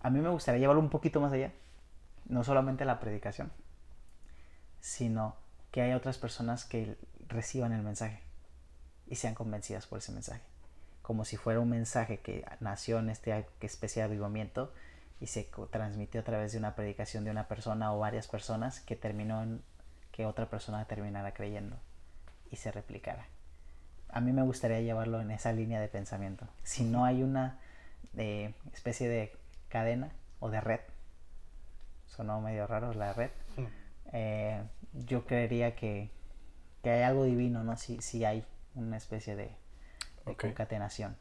[0.02, 1.52] A mí me gustaría llevarlo un poquito más allá,
[2.30, 3.52] no solamente la predicación,
[4.80, 5.36] sino
[5.72, 8.22] que haya otras personas que reciban el mensaje
[9.08, 10.42] y sean convencidas por ese mensaje.
[11.02, 14.72] Como si fuera un mensaje que nació en este especie de avivamiento
[15.20, 18.96] y se transmitió a través de una predicación de una persona o varias personas que
[18.96, 19.60] terminó
[20.12, 21.78] que otra persona terminara creyendo
[22.52, 23.26] y se replicara.
[24.10, 26.48] A mí me gustaría llevarlo en esa línea de pensamiento.
[26.64, 27.60] Si no hay una
[28.18, 29.36] eh, especie de
[29.68, 30.80] cadena o de red,
[32.10, 33.30] sonó medio raro la red,
[34.14, 34.62] eh,
[34.94, 36.10] yo creería que,
[36.84, 37.78] hay algo divino, ¿no?
[37.78, 38.46] Si, si hay
[38.76, 39.56] una especie de,
[40.38, 41.18] concatenación.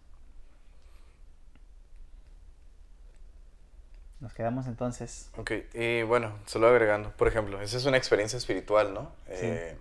[4.21, 5.31] Nos quedamos entonces.
[5.37, 9.13] Ok, y bueno, solo agregando, por ejemplo, esa es una experiencia espiritual, ¿no?
[9.29, 9.77] Eh,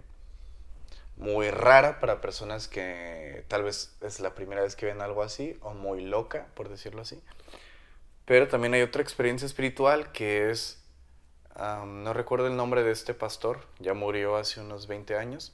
[1.18, 5.58] muy rara para personas que tal vez es la primera vez que ven algo así,
[5.62, 7.22] o muy loca, por decirlo así.
[8.26, 10.84] Pero también hay otra experiencia espiritual que es,
[11.58, 15.54] no recuerdo el nombre de este pastor, ya murió hace unos 20 años,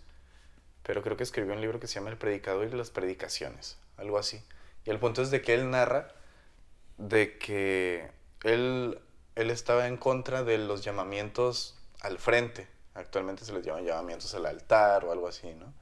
[0.83, 4.17] pero creo que escribió un libro que se llama El Predicador y las Predicaciones, algo
[4.17, 4.43] así.
[4.85, 6.13] Y el punto es de que él narra
[6.97, 8.11] de que
[8.43, 8.99] él,
[9.35, 12.67] él estaba en contra de los llamamientos al frente.
[12.93, 15.73] Actualmente se les llaman llamamientos al altar o algo así, ¿no?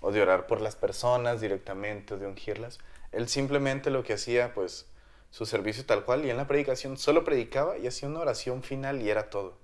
[0.00, 2.78] O de orar por las personas directamente, de ungirlas.
[3.12, 4.86] Él simplemente lo que hacía, pues,
[5.30, 9.02] su servicio tal cual, y en la predicación solo predicaba y hacía una oración final
[9.02, 9.56] y era todo.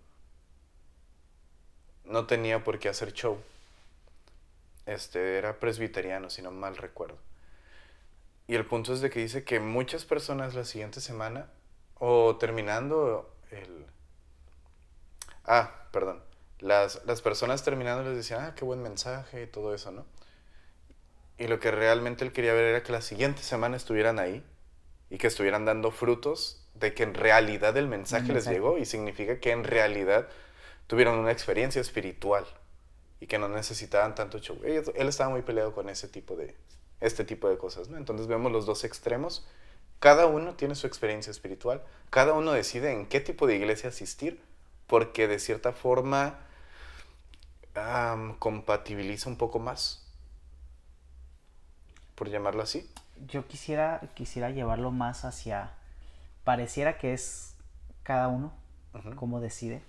[2.04, 3.38] No tenía por qué hacer show.
[4.86, 7.16] Este, era presbiteriano, si no mal recuerdo.
[8.46, 11.48] Y el punto es de que dice que muchas personas la siguiente semana
[11.98, 13.86] o terminando el...
[15.44, 16.22] Ah, perdón.
[16.60, 20.06] Las, personas terminando les decían, ah, qué buen mensaje y todo eso, ¿no?
[21.36, 24.44] Y lo que realmente él quería ver era que la siguiente semana estuvieran ahí
[25.10, 29.40] y que estuvieran dando frutos de que en realidad el mensaje, les llegó y significa
[29.40, 30.28] que en realidad
[30.86, 32.44] tuvieron una experiencia espiritual
[33.20, 34.58] y que no necesitaban tanto show.
[34.64, 36.56] Él, estaba muy peleado con ese tipo de,
[37.00, 37.96] este tipo de cosas, ¿no?
[37.96, 39.46] Entonces vemos los dos extremos
[40.04, 44.38] cada uno tiene su experiencia espiritual, cada uno decide en qué tipo de iglesia asistir,
[44.86, 46.40] porque de cierta forma
[48.38, 50.06] compatibiliza un poco más,
[52.14, 52.86] por llamarlo así.
[53.28, 55.72] Yo quisiera, quisiera llevarlo más hacia,
[56.44, 57.54] pareciera que es
[58.02, 58.52] cada uno
[59.16, 59.80] como decide,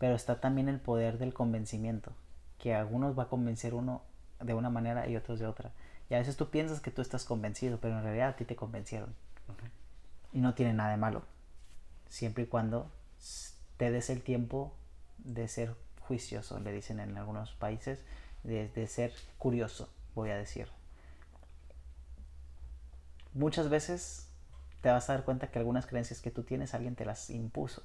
[0.00, 2.12] pero está también el poder del convencimiento,
[2.58, 4.02] que algunos va a convencer uno
[4.40, 5.72] de una manera y otros de otra.
[6.08, 8.56] Y a veces tú piensas que tú estás convencido, pero en realidad a ti te
[8.56, 9.14] convencieron.
[10.32, 11.22] Y no tiene nada de malo.
[12.08, 12.90] Siempre y cuando
[13.76, 14.74] te des el tiempo
[15.18, 18.02] de ser juicioso, le dicen en algunos países,
[18.42, 20.68] de, ser curioso, voy a decir.
[23.34, 24.30] Muchas veces
[24.80, 27.82] te vas a dar cuenta que algunas creencias que tú tienes alguien te las impuso.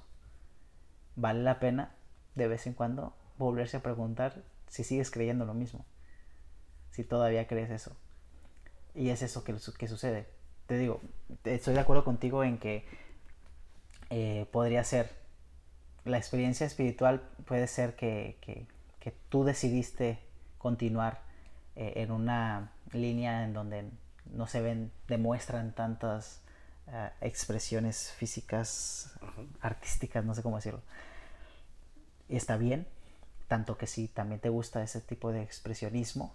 [1.18, 1.92] Vale la pena
[2.36, 5.86] de vez en cuando volverse a preguntar si sigues creyendo lo mismo.
[6.92, 7.96] Si todavía crees eso.
[8.94, 10.28] Y es eso que, que sucede.
[10.68, 11.02] Te digo,
[11.44, 12.86] estoy de acuerdo contigo en que
[14.10, 15.10] eh, podría ser,
[16.06, 18.68] la experiencia espiritual puede ser que, que,
[19.30, 20.20] tú decidiste
[20.58, 21.22] continuar
[21.76, 23.90] eh, en una línea en donde
[24.34, 26.42] no se ven, demuestran tantas
[26.88, 29.14] eh, expresiones físicas,
[29.62, 30.82] artísticas, no sé cómo decirlo.
[32.30, 32.88] Está bien,
[33.48, 36.34] tanto que si también te gusta ese tipo de expresionismo,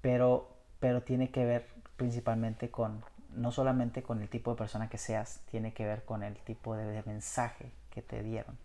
[0.00, 1.66] pero, pero tiene que ver
[1.96, 3.04] principalmente con,
[3.34, 6.76] no solamente con el tipo de persona que seas, tiene que ver con el tipo
[6.76, 8.56] de, mensaje que te dieron.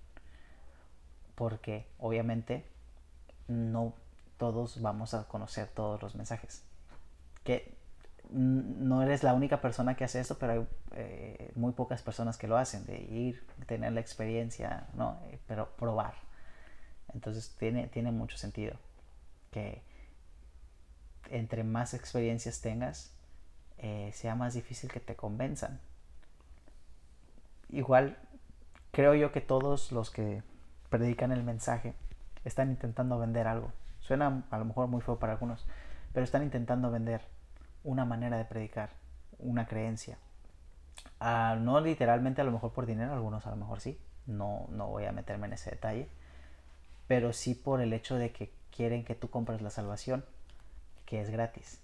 [1.35, 2.65] Porque obviamente
[3.47, 3.93] no
[4.37, 6.63] todos vamos a conocer todos los mensajes.
[7.43, 7.74] Que
[8.31, 12.47] no eres la única persona que hace esto, pero hay eh, muy pocas personas que
[12.47, 15.19] lo hacen, de ir, tener la experiencia, ¿no?
[15.25, 16.15] Eh, pero probar.
[17.13, 18.77] Entonces tiene, tiene mucho sentido
[19.51, 19.81] que,
[21.29, 23.11] entre más experiencias tengas,
[23.77, 25.79] eh, sea más difícil que te convenzan.
[27.69, 28.17] Igual,
[28.91, 30.43] creo yo que todos los que
[30.89, 31.93] predican el mensaje
[32.43, 33.71] están intentando vender algo.
[33.99, 35.65] Suena a lo mejor muy feo para algunos,
[36.13, 37.21] pero están intentando vender
[37.85, 38.89] una manera de predicar,
[39.39, 40.17] una creencia.
[41.19, 44.87] Ah, no literalmente a lo mejor por dinero, algunos a lo mejor sí, no, no
[44.87, 46.09] voy a meterme en ese detalle,
[47.07, 50.25] pero sí por el hecho de que quieren que tú compres la salvación
[51.05, 51.79] que es gratis.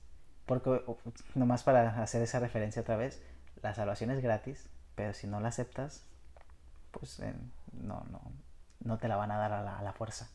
[0.45, 0.81] Porque,
[1.35, 3.21] nomás para hacer esa referencia otra vez,
[3.61, 6.03] la salvación es gratis, pero si no la aceptas,
[6.91, 7.21] pues
[7.71, 8.21] no, no,
[8.83, 10.29] no te la van a dar a la, fuerza.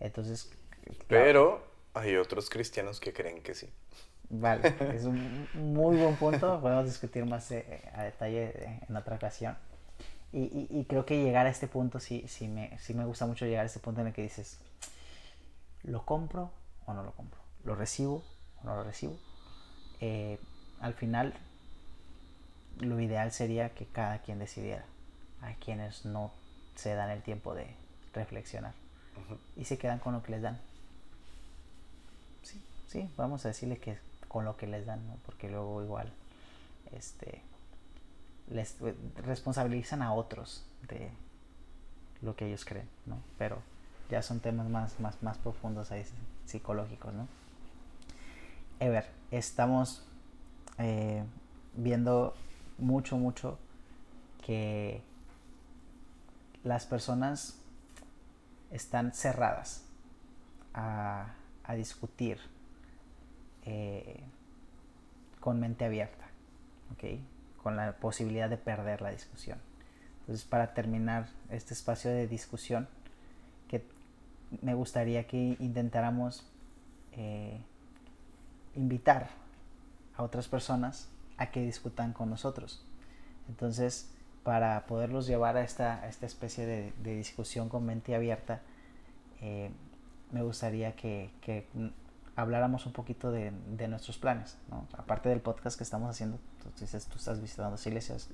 [0.00, 0.50] Entonces.
[1.08, 1.64] Pero
[1.94, 3.72] hay otros cristianos que creen que sí.
[4.28, 6.60] Vale, es un muy buen punto.
[6.60, 9.56] Podemos discutir más eh, a detalle en otra ocasión.
[10.32, 13.46] Y, y, creo que llegar a este punto sí, sí, me, sí me gusta mucho
[13.46, 14.58] llegar a este punto en el que dices,
[15.82, 16.50] ¿lo compro
[16.84, 17.46] o no lo compro?
[17.66, 18.22] lo recibo
[18.62, 19.18] o no lo recibo.
[20.00, 20.38] Eh,
[20.80, 21.34] al final,
[22.80, 24.84] lo ideal sería que cada quien decidiera.
[25.42, 26.32] Hay quienes no
[26.76, 27.74] se dan el tiempo de
[28.14, 28.72] reflexionar
[29.56, 30.58] y se quedan con lo que les dan.
[32.42, 33.98] Sí, sí, vamos a decirle que
[34.36, 36.12] con lo que les dan, porque luego igual
[36.92, 37.40] este,
[38.50, 38.76] les
[39.16, 41.10] responsabilizan a otros de
[42.20, 43.16] lo que ellos creen, ¿no?
[43.38, 43.62] Pero
[44.10, 46.04] ya son temas más, más, más profundos ahí,
[46.44, 47.28] psicológicos, ¿no?
[48.78, 50.06] Ever, estamos
[50.76, 51.24] eh,
[51.72, 52.34] viendo
[52.76, 53.58] mucho, mucho
[54.44, 55.00] que
[56.62, 57.58] las personas
[58.70, 59.82] están cerradas
[60.74, 61.32] a,
[61.74, 62.38] discutir
[63.66, 64.20] eh,
[65.40, 66.24] con mente abierta,
[66.92, 67.20] ¿ok?
[67.62, 69.58] Con la posibilidad de perder la discusión.
[70.20, 72.88] Entonces, para terminar este espacio de discusión,
[73.68, 73.84] que
[74.62, 76.48] me gustaría que intentáramos
[77.12, 77.60] eh,
[78.74, 79.30] invitar
[80.16, 82.84] a otras personas a que discutan con nosotros.
[83.48, 84.10] Entonces,
[84.42, 88.62] para poderlos llevar a esta, esta especie de, discusión con mente abierta,
[89.40, 89.70] eh,
[90.30, 91.30] me gustaría que,
[92.36, 93.50] habláramos un poquito de,
[93.88, 94.58] nuestros planes.
[94.96, 98.28] Aparte del podcast que estamos haciendo, tú, dices, tú estás visitando las iglesias.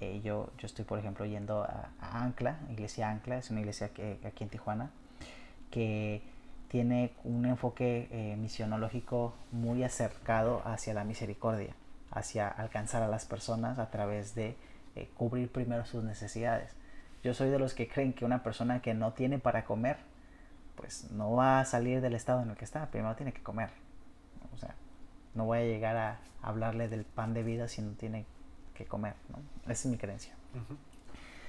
[0.00, 4.20] Eh, yo, yo estoy, por ejemplo, yendo a, Ancla, Iglesia Ancla, es una iglesia que,
[4.24, 4.90] aquí en Tijuana,
[5.70, 6.22] que
[6.68, 11.74] tiene un enfoque eh, misionológico muy acercado hacia la misericordia,
[12.12, 14.56] hacia alcanzar a las personas a través de
[14.94, 16.76] eh, cubrir primero sus necesidades.
[17.24, 19.98] Yo soy de los que creen que una persona que no tiene para comer,
[20.80, 23.68] pues no va a salir del estado en el que está, primero tiene que comer.
[24.54, 24.74] O sea,
[25.34, 28.24] no voy a llegar a hablarle del pan de vida si no tiene
[28.72, 29.14] que comer.
[29.28, 29.38] ¿no?
[29.64, 30.34] Esa es mi creencia.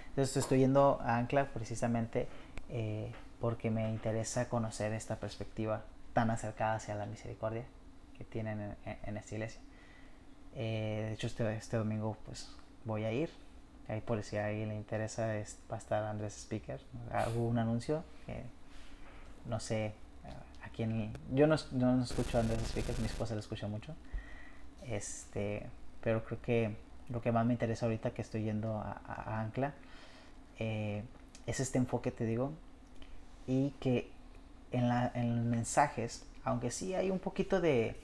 [0.10, 2.28] Entonces estoy yendo a Ancla precisamente
[2.70, 7.64] eh, porque me interesa conocer esta perspectiva tan acercada hacia la misericordia
[8.18, 9.62] que tienen en, esta iglesia.
[10.56, 12.54] Eh, de hecho, este, este domingo pues
[12.84, 13.30] voy a ir.
[13.88, 16.82] Ahí por si a alguien le interesa, es, va a estar Andrés Speaker.
[17.14, 18.44] Hago un anuncio que
[19.46, 19.94] no sé eh,
[20.64, 21.14] a quién.
[21.34, 23.96] Yo no, no escucho a Andrés Speaker, mi esposa lo escucha mucho.
[24.84, 25.68] Este,
[26.02, 26.76] pero creo que
[27.10, 29.74] lo que más me interesa ahorita que estoy yendo a, Ancla
[30.60, 31.04] eh,
[31.46, 32.54] es este enfoque, te digo,
[33.48, 34.12] y que
[34.72, 37.96] en, la, en los mensajes, aunque sí hay un poquito de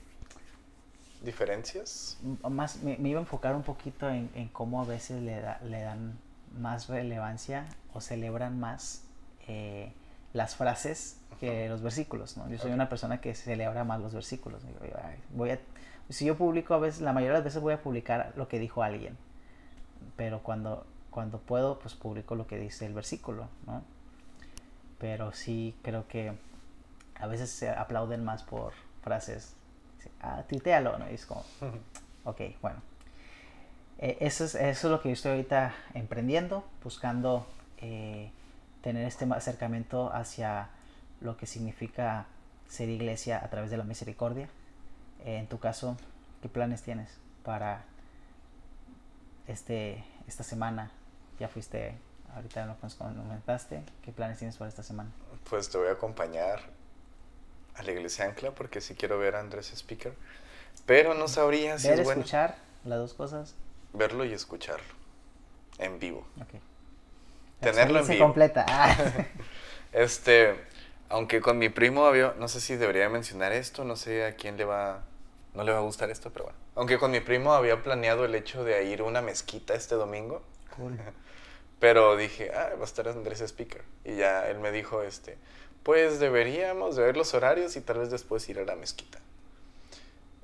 [1.22, 2.18] diferencias?
[2.48, 6.18] Más, me, iba a enfocar un poquito en, cómo a veces le, le, dan
[6.58, 9.04] más relevancia o celebran más
[9.46, 9.92] eh,
[10.32, 12.36] las frases que los versículos.
[12.36, 12.48] ¿no?
[12.48, 14.62] Yo soy una persona que celebra más los versículos.
[15.34, 15.58] Voy a,
[16.08, 18.58] si yo publico a veces, la mayoría de las veces voy a publicar lo que
[18.58, 19.16] dijo alguien,
[20.16, 23.48] pero cuando, cuando puedo, pues publico lo que dice el versículo.
[23.66, 23.82] ¿no?
[24.98, 26.32] Pero sí creo que
[27.20, 28.72] a veces se aplauden más por
[29.02, 29.54] frases
[30.20, 31.10] ah, tuitealo, ¿no?
[31.10, 31.44] Y es como,
[32.24, 32.80] ok, bueno.
[33.98, 37.46] Eh, eso, es, eso es lo que yo estoy ahorita emprendiendo, buscando
[37.78, 38.30] eh,
[38.88, 40.70] tener este acercamiento hacia
[41.20, 42.24] lo que significa
[42.68, 44.48] ser iglesia a través de la misericordia.
[45.26, 45.98] Eh, en tu caso,
[46.40, 47.10] ¿qué planes tienes
[47.44, 47.84] para
[49.46, 50.90] este, esta semana?
[51.38, 51.98] Ya fuiste,
[52.34, 55.10] ahorita lo comentaste, ¿qué planes tienes para esta semana?
[55.50, 56.62] Pues te voy a acompañar
[57.74, 60.14] a la iglesia Ancla porque sí quiero ver a Andrés Speaker.
[60.86, 62.22] Pero no sabría si Ver, es bueno.
[62.22, 63.54] escuchar, las dos cosas.
[63.92, 64.94] Verlo y escucharlo.
[65.76, 66.26] En vivo.
[66.42, 66.62] Okay.
[67.60, 68.24] Tenerlo en vivo.
[68.24, 68.64] completa.
[68.68, 68.96] Ah.
[69.92, 70.54] este,
[71.08, 74.56] aunque con mi primo había, no sé si debería mencionar esto, no sé a quién
[74.56, 75.02] le va,
[75.54, 76.58] no le va a gustar esto, pero bueno.
[76.76, 80.42] Aunque con mi primo había planeado el hecho de ir a una mezquita este domingo.
[80.76, 80.98] Cool.
[81.80, 83.82] Pero dije, ah, va a estar Andrés Speaker.
[84.04, 85.38] Y ya él me dijo, este,
[85.82, 89.18] pues deberíamos de ver los horarios y tal vez después ir a la mezquita.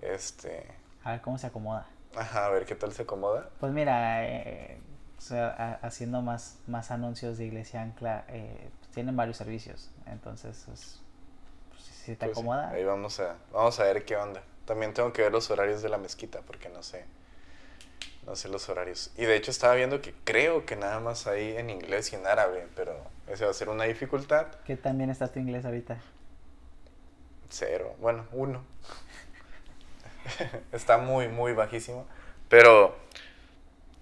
[0.01, 0.67] Este...
[1.03, 1.87] A ver cómo se acomoda.
[2.17, 3.51] Ajá, a ver qué tal se acomoda.
[3.59, 4.79] Pues mira, eh,
[5.31, 9.91] haciendo más, más anuncios de Iglesia Ancla, eh, pues tienen varios servicios.
[10.07, 11.01] Entonces, pues,
[11.71, 12.71] pues si te pues acomoda.
[12.71, 14.43] ahí vamos a, vamos a ver qué onda.
[14.65, 17.05] También tengo que ver los horarios de la mezquita porque no sé.
[18.27, 19.11] No sé los horarios.
[19.17, 22.27] Y de hecho estaba viendo que creo que nada más hay en inglés y en
[22.27, 22.97] árabe, pero
[23.29, 24.47] ese va a ser una dificultad.
[24.65, 25.99] ¿Qué también está tu inglés ahorita?
[27.51, 27.95] Cero.
[28.01, 28.65] Bueno, uno.
[30.73, 32.07] está muy, muy bajísimo.
[32.49, 32.97] Pero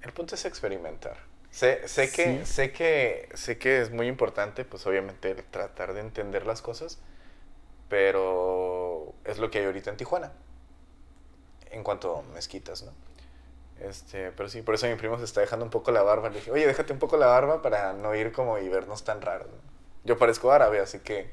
[0.03, 1.17] el punto es experimentar.
[1.51, 6.47] Sé, sé, que, sé, que, sé que es muy importante, pues obviamente, tratar de entender
[6.47, 6.99] las cosas,
[7.89, 10.33] pero es lo que hay ahorita en Tijuana,
[11.71, 12.93] en cuanto a mezquitas, ¿no?
[13.81, 16.29] Este, pero sí, por eso mi primo se está dejando un poco la barba.
[16.31, 19.21] Le dije, oye, déjate un poco la barba para no ir como y vernos tan
[19.21, 19.49] raros.
[20.05, 21.31] Yo parezco árabe, así que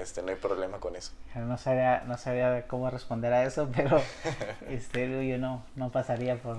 [0.00, 1.12] este, no hay problema con eso.
[1.34, 4.00] No sabía, no sabía cómo responder a eso, pero
[4.68, 6.58] este, yo no, no pasaría por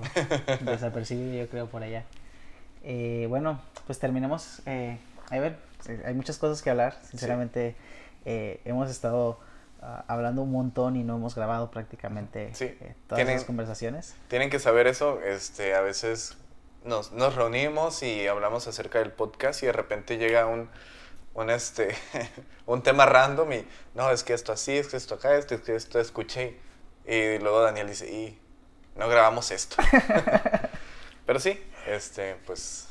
[0.60, 2.04] desapercibido, yo creo, por allá.
[2.84, 4.62] Eh, bueno, pues terminemos.
[4.66, 4.98] Eh,
[5.30, 5.56] a ver,
[6.04, 6.96] hay muchas cosas que hablar.
[7.10, 7.76] Sinceramente,
[8.24, 9.38] eh, hemos estado
[9.80, 14.16] Ah, hablando un montón y no hemos grabado prácticamente eh, todas las conversaciones.
[14.26, 16.36] Tienen que saber eso, este, a veces
[16.84, 20.68] nos, nos, reunimos y hablamos acerca del podcast y de repente llega un,
[21.38, 21.96] un, este,
[22.66, 25.60] un tema random y no, es que esto así, es que esto acá, esto, es
[25.62, 26.58] que esto escuché.
[27.06, 28.38] Y luego Daniel dice, y
[28.96, 29.76] no grabamos esto.
[31.26, 32.88] Pero sí, este, pues,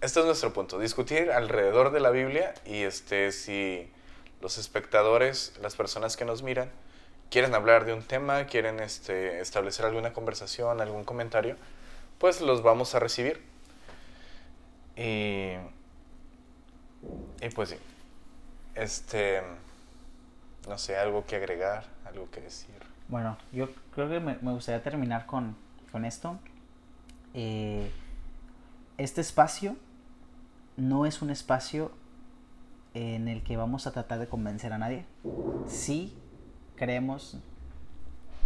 [0.00, 3.90] este es nuestro punto, discutir alrededor de la Biblia y este, si
[4.40, 6.70] los espectadores, las personas que nos miran,
[7.30, 11.56] quieren hablar de un tema, quieren este, establecer alguna conversación, algún comentario,
[12.18, 13.42] pues los vamos a recibir.
[14.96, 15.52] Y,
[17.40, 17.76] y pues sí,
[18.74, 19.42] este,
[20.68, 22.74] no sé, algo que agregar, algo que decir.
[23.08, 25.56] Bueno, yo creo que me, gustaría terminar con,
[25.92, 26.38] con esto.
[27.34, 27.90] Eh,
[28.98, 29.76] este espacio
[30.76, 31.92] no es un espacio
[32.94, 35.04] en el que vamos a tratar de convencer a nadie.
[35.66, 36.16] Sí
[36.76, 37.38] creemos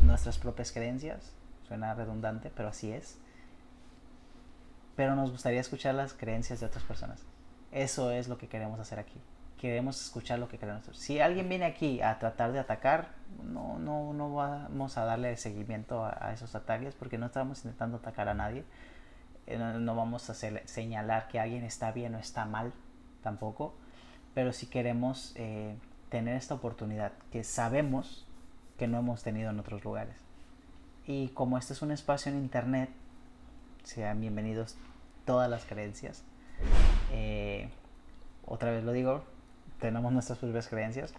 [0.03, 1.33] nuestras propias creencias,
[1.67, 3.19] suena redundante, pero así es.
[4.97, 7.21] Pero nos gustaría escuchar las creencias de otras personas.
[7.73, 9.19] Eso es lo que queremos hacer aquí.
[9.59, 10.85] Queremos escuchar lo que queremos.
[10.93, 13.09] Si alguien viene aquí a tratar de atacar,
[13.43, 18.29] no, no, no vamos a darle seguimiento a, esos ataques porque no estamos intentando atacar
[18.29, 18.65] a nadie.
[19.47, 22.73] Eh, no, vamos a señalar que alguien está bien o está mal
[23.23, 23.75] tampoco.
[24.35, 25.77] Pero si queremos eh,
[26.11, 28.27] tener esta oportunidad que sabemos
[28.77, 30.17] que no hemos tenido en otros lugares.
[31.07, 32.91] Y como este es un espacio en internet,
[33.85, 34.77] sean bienvenidos
[35.25, 36.25] todas las creencias.
[37.13, 37.69] Eh,
[38.47, 39.23] otra vez lo digo,
[39.81, 41.15] tenemos nuestras propias creencias.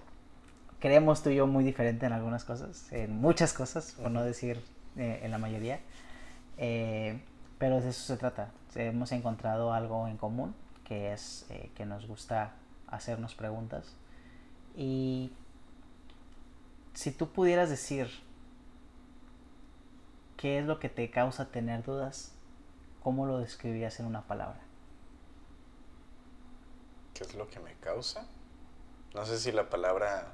[0.79, 4.61] Creemos tú y yo muy diferente en algunas cosas, en muchas cosas, por no decir
[4.97, 5.79] eh, en la mayoría.
[6.57, 7.21] Eh,
[7.57, 8.49] pero de eso se trata.
[8.75, 12.51] Hemos encontrado algo en común, que es que nos gusta
[12.87, 13.95] hacernos preguntas
[14.75, 15.31] y
[16.93, 18.09] si tú pudieras decir
[20.37, 22.33] qué es lo que te causa tener dudas,
[23.01, 24.59] ¿cómo lo describirías en una palabra?
[27.23, 28.25] ¿Qué es lo que me causa?
[29.13, 30.33] No sé si la palabra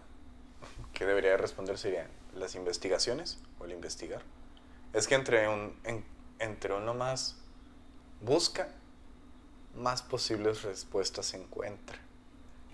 [0.91, 4.23] que debería responder sería las investigaciones o el investigar.
[4.93, 5.75] Es que entre, un,
[6.39, 7.37] entre uno más
[8.21, 8.69] busca,
[9.75, 11.99] más posibles respuestas se encuentra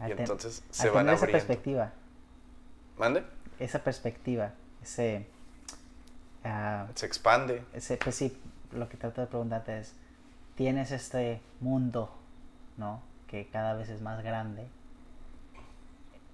[0.07, 1.25] y entonces se van abriendo.
[1.25, 1.93] esa perspectiva.
[2.97, 3.25] ¿Mande?
[3.59, 5.27] Esa perspectiva, ese...
[6.45, 7.65] Uh, se expande.
[7.73, 8.39] Ese, pues sí,
[8.71, 9.93] lo que trato de preguntarte es,
[10.55, 12.15] tienes este mundo,
[12.77, 13.01] ¿no?
[13.27, 14.67] Que cada vez es más grande.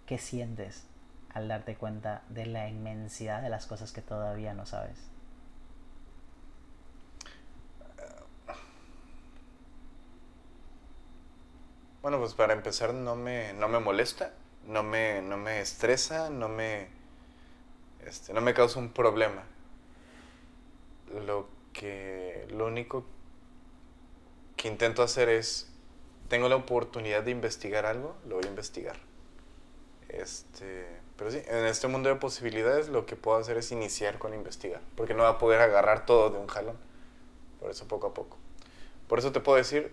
[0.05, 0.85] ¿Qué sientes
[1.33, 5.11] al darte cuenta de la inmensidad de las cosas que todavía no sabes?
[12.01, 14.33] Bueno, pues para empezar no me, no me molesta,
[14.67, 16.87] no me, no me estresa, no me,
[18.03, 19.43] este, no me causa un problema.
[21.27, 23.05] Lo que, lo único
[24.57, 25.70] que intento hacer es,
[26.31, 28.95] tengo la oportunidad de investigar algo, lo voy a investigar.
[30.07, 34.33] Este, pero sí, en este mundo de posibilidades lo que puedo hacer es iniciar con
[34.33, 36.77] investigar, porque no va a poder agarrar todo de un jalón.
[37.59, 38.37] Por eso poco a poco.
[39.09, 39.91] Por eso te puedo decir,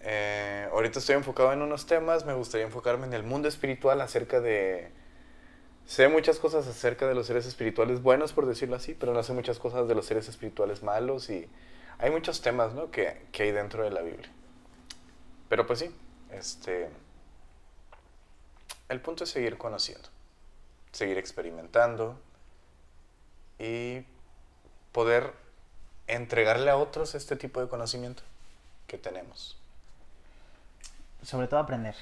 [0.00, 4.40] eh, ahorita estoy enfocado en unos temas, me gustaría enfocarme en el mundo espiritual acerca
[4.40, 4.90] de...
[5.86, 9.32] Sé muchas cosas acerca de los seres espirituales buenos, por decirlo así, pero no sé
[9.32, 11.48] muchas cosas de los seres espirituales malos y
[11.98, 12.90] hay muchos temas ¿no?
[12.90, 14.28] que, que hay dentro de la Biblia.
[15.48, 15.94] Pero pues sí,
[16.30, 16.90] este...
[18.88, 20.08] El punto es seguir conociendo,
[20.92, 22.20] seguir experimentando
[23.58, 24.04] y
[24.92, 25.32] poder
[26.06, 28.22] entregarle a otros este tipo de conocimiento
[28.86, 29.58] que tenemos
[31.26, 31.96] sobre todo aprender,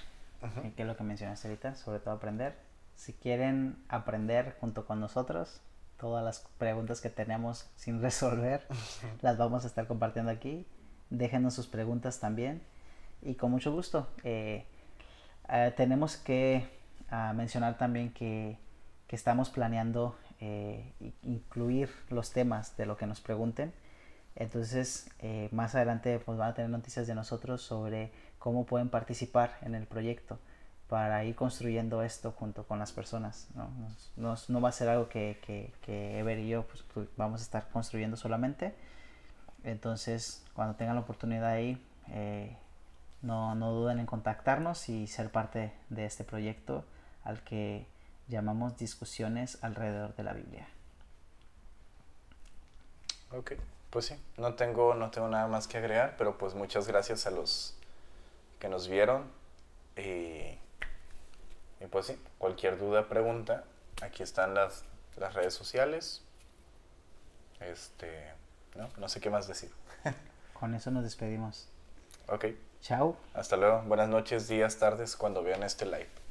[0.76, 2.54] que es lo que mencionaste ahorita, sobre todo aprender.
[2.94, 5.60] Si quieren aprender junto con nosotros,
[5.98, 8.66] todas las preguntas que tenemos sin resolver,
[9.22, 10.66] las vamos a estar compartiendo aquí.
[11.10, 12.62] Déjenos sus preguntas también
[13.24, 14.08] y con mucho gusto.
[14.22, 14.64] Eh,
[15.48, 16.68] eh, tenemos que
[17.10, 18.58] ah, mencionar también que,
[19.06, 23.72] que estamos planeando eh, incluir los temas de lo que nos pregunten.
[24.36, 25.08] Entonces,
[25.52, 28.10] más adelante pues, van a tener noticias de nosotros sobre
[28.40, 30.40] cómo pueden participar en el proyecto
[30.88, 33.48] para ir construyendo esto junto con las personas.
[34.16, 35.38] No, no, va a ser algo que,
[35.80, 38.74] que, Ever y yo pues, vamos a estar construyendo solamente.
[39.62, 42.56] Entonces, cuando tengan la oportunidad ahí, eh,
[43.24, 46.84] no, no duden en contactarnos y ser parte de este proyecto
[47.24, 47.86] al que
[48.28, 50.68] llamamos discusiones alrededor de la Biblia.
[53.32, 53.52] Ok,
[53.90, 57.30] pues sí, no tengo, no tengo nada más que agregar, pero pues muchas gracias a
[57.30, 57.76] los
[58.58, 59.30] que nos vieron.
[59.96, 60.58] Y,
[61.90, 63.64] pues sí, cualquier duda, pregunta,
[64.02, 64.84] aquí están las,
[65.16, 66.22] las redes sociales.
[67.60, 68.32] Este,
[68.76, 69.70] no, no sé qué más decir.
[70.52, 71.68] Con eso nos despedimos.
[72.28, 72.46] Ok,
[72.84, 73.16] Chao.
[73.32, 73.80] Hasta luego.
[73.86, 76.23] Buenas noches, días, tardes, cuando vean este live.